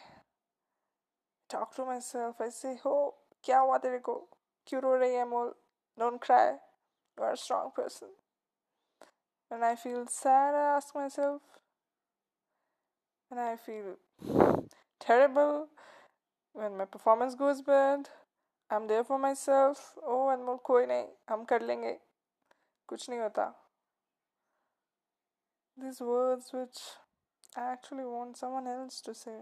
[1.49, 2.41] talk to myself.
[2.41, 3.15] I say, Oh,
[3.47, 4.29] kya hua tere ko?
[4.69, 5.53] Kyun ro rahi hai mol?
[5.99, 6.57] Don't cry.
[7.17, 8.09] You are a strong person.
[9.49, 11.43] When I feel sad, I ask myself.
[13.29, 13.97] When I feel
[14.99, 15.69] terrible,
[16.53, 18.09] when my performance goes bad,
[18.71, 19.99] I'm there for myself.
[20.07, 21.99] Oh, अनमोल कोई नहीं हम कर लेंगे
[22.89, 23.53] कुछ नहीं होता
[25.81, 26.79] these words which
[27.57, 29.39] I actually want someone else to say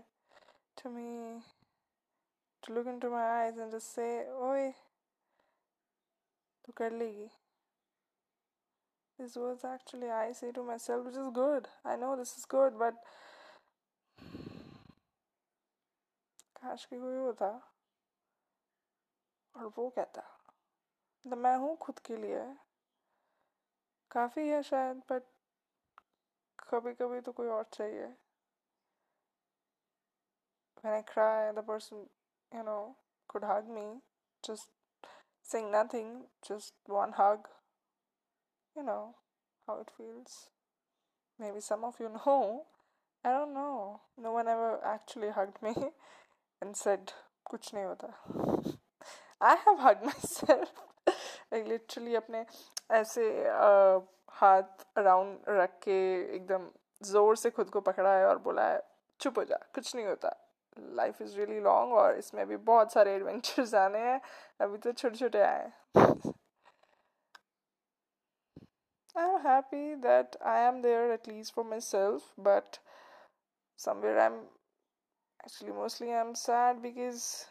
[0.82, 1.42] to me
[2.64, 4.74] to look into my eyes and just say, Oi,
[6.66, 7.30] tu kar legi.
[9.20, 11.68] These words actually I say to myself, which is good.
[11.86, 12.95] I know this is good, but
[16.64, 17.47] काश की कोई होता
[19.55, 20.22] और वो कहता
[21.26, 22.43] तो मैं हूँ खुद के लिए
[24.11, 25.24] काफ़ी है शायद बट
[26.70, 28.07] कभी कभी तो कोई और चाहिए
[30.84, 31.97] when I cry the person
[32.52, 32.96] you know,
[33.28, 34.00] could hug me,
[34.44, 34.68] just
[35.42, 37.48] saying nothing, just one hug.
[38.76, 39.14] You know
[39.66, 40.48] how it feels.
[41.38, 42.66] Maybe some of you know.
[43.24, 44.00] I don't know.
[44.16, 45.74] No one ever actually hugged me
[46.62, 47.12] and said,
[47.50, 48.76] कुछ नहीं होता.
[49.40, 50.68] I have hugged myself.
[51.52, 52.44] like literally अपने
[52.90, 54.00] ऐसे uh,
[54.40, 55.96] हाथ around रख के
[56.36, 56.68] एकदम
[57.02, 58.82] जोर से खुद को पकड़ा है और बोला है
[59.20, 60.41] चुप हो जा कुछ नहीं होता
[60.80, 64.19] लाइफ इज़ रियली लॉन्ग और इसमें भी बहुत सारे एडवेंचर्स आने हैं
[64.61, 65.71] अभी तो छोटे छोटे आए
[69.15, 72.80] I'm happy that I am there at least for myself, but
[73.78, 74.38] somewhere I'm
[75.43, 77.45] actually mostly I'm sad because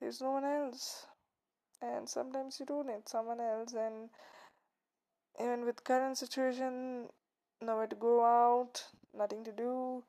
[0.00, 1.06] there's no one else.
[1.82, 4.08] And sometimes you do need someone else, and
[5.40, 7.08] even with current situation,
[7.62, 8.82] nowhere to go out,
[9.16, 10.02] nothing to do,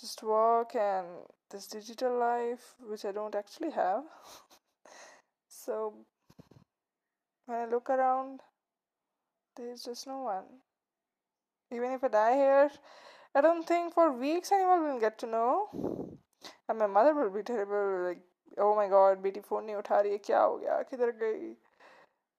[0.00, 1.06] just work and
[1.50, 4.04] this digital life which I don't actually have.
[5.48, 5.94] so
[7.46, 8.40] when I look around,
[9.56, 10.44] there's just no one.
[11.72, 12.70] Even if I die here,
[13.34, 16.18] I don't think for weeks anyone will get to know.
[16.68, 18.20] And my mother will be terrible, like,
[18.58, 21.54] oh my god, बेटी phone नहीं उठा रही है क्या हो गया किधर गई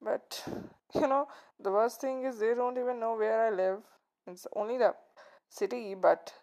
[0.02, 0.44] but
[0.94, 1.28] you know
[1.60, 3.82] the worst thing is they don't even know where I live
[4.28, 4.94] it's only the
[5.50, 6.34] city but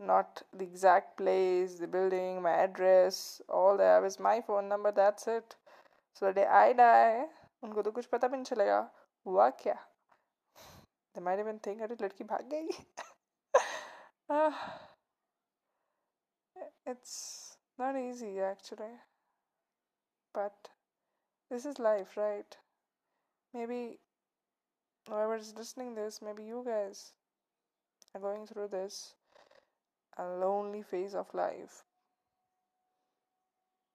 [0.00, 4.92] not the exact place the building my address all they have is my phone number
[4.92, 5.54] that's it
[6.12, 7.26] so the day I die
[7.64, 8.78] उनको तो कुछ पता भी नहीं चलेगा
[9.26, 9.76] हुआ क्या
[11.14, 12.68] they might even think अरे लड़की भाग गई
[14.28, 14.52] uh,
[16.92, 18.92] it's not easy actually
[20.34, 20.70] but
[21.50, 22.56] this is life right
[23.54, 23.98] maybe
[25.08, 27.12] whoever is listening this maybe you guys
[28.14, 29.14] are going through this
[30.20, 31.82] a lonely phase of life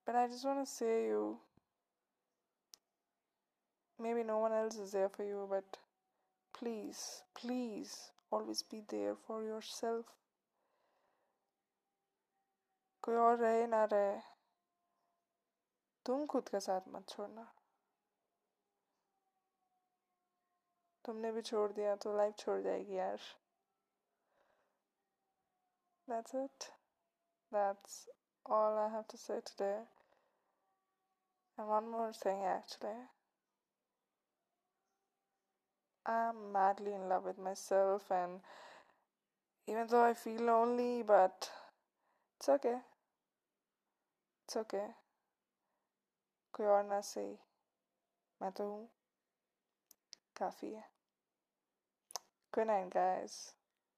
[0.05, 1.37] but i just want to say you
[3.99, 5.77] maybe no one else is there for you but
[6.53, 10.17] please please always be there for yourself
[13.03, 14.19] कोई और रहे ना रहे
[16.05, 17.45] तुम खुद का साथ मत छोड़ना
[21.05, 23.19] तुमने भी छोड़ दिया तो लाइफ छोड़ जाएगी यार
[26.07, 26.71] That's it.
[27.51, 28.07] That's
[28.45, 29.79] all I have to say today.
[31.57, 32.99] And one more thing actually.
[36.05, 38.41] I'm madly in love with myself and
[39.67, 41.49] even though I feel lonely but
[42.37, 42.77] it's okay.
[44.47, 44.87] It's okay.
[46.53, 47.37] कोई और ना सही
[48.41, 48.87] मैं तो हूँ
[50.37, 50.83] काफ़ी है
[52.53, 53.53] Good night, guys.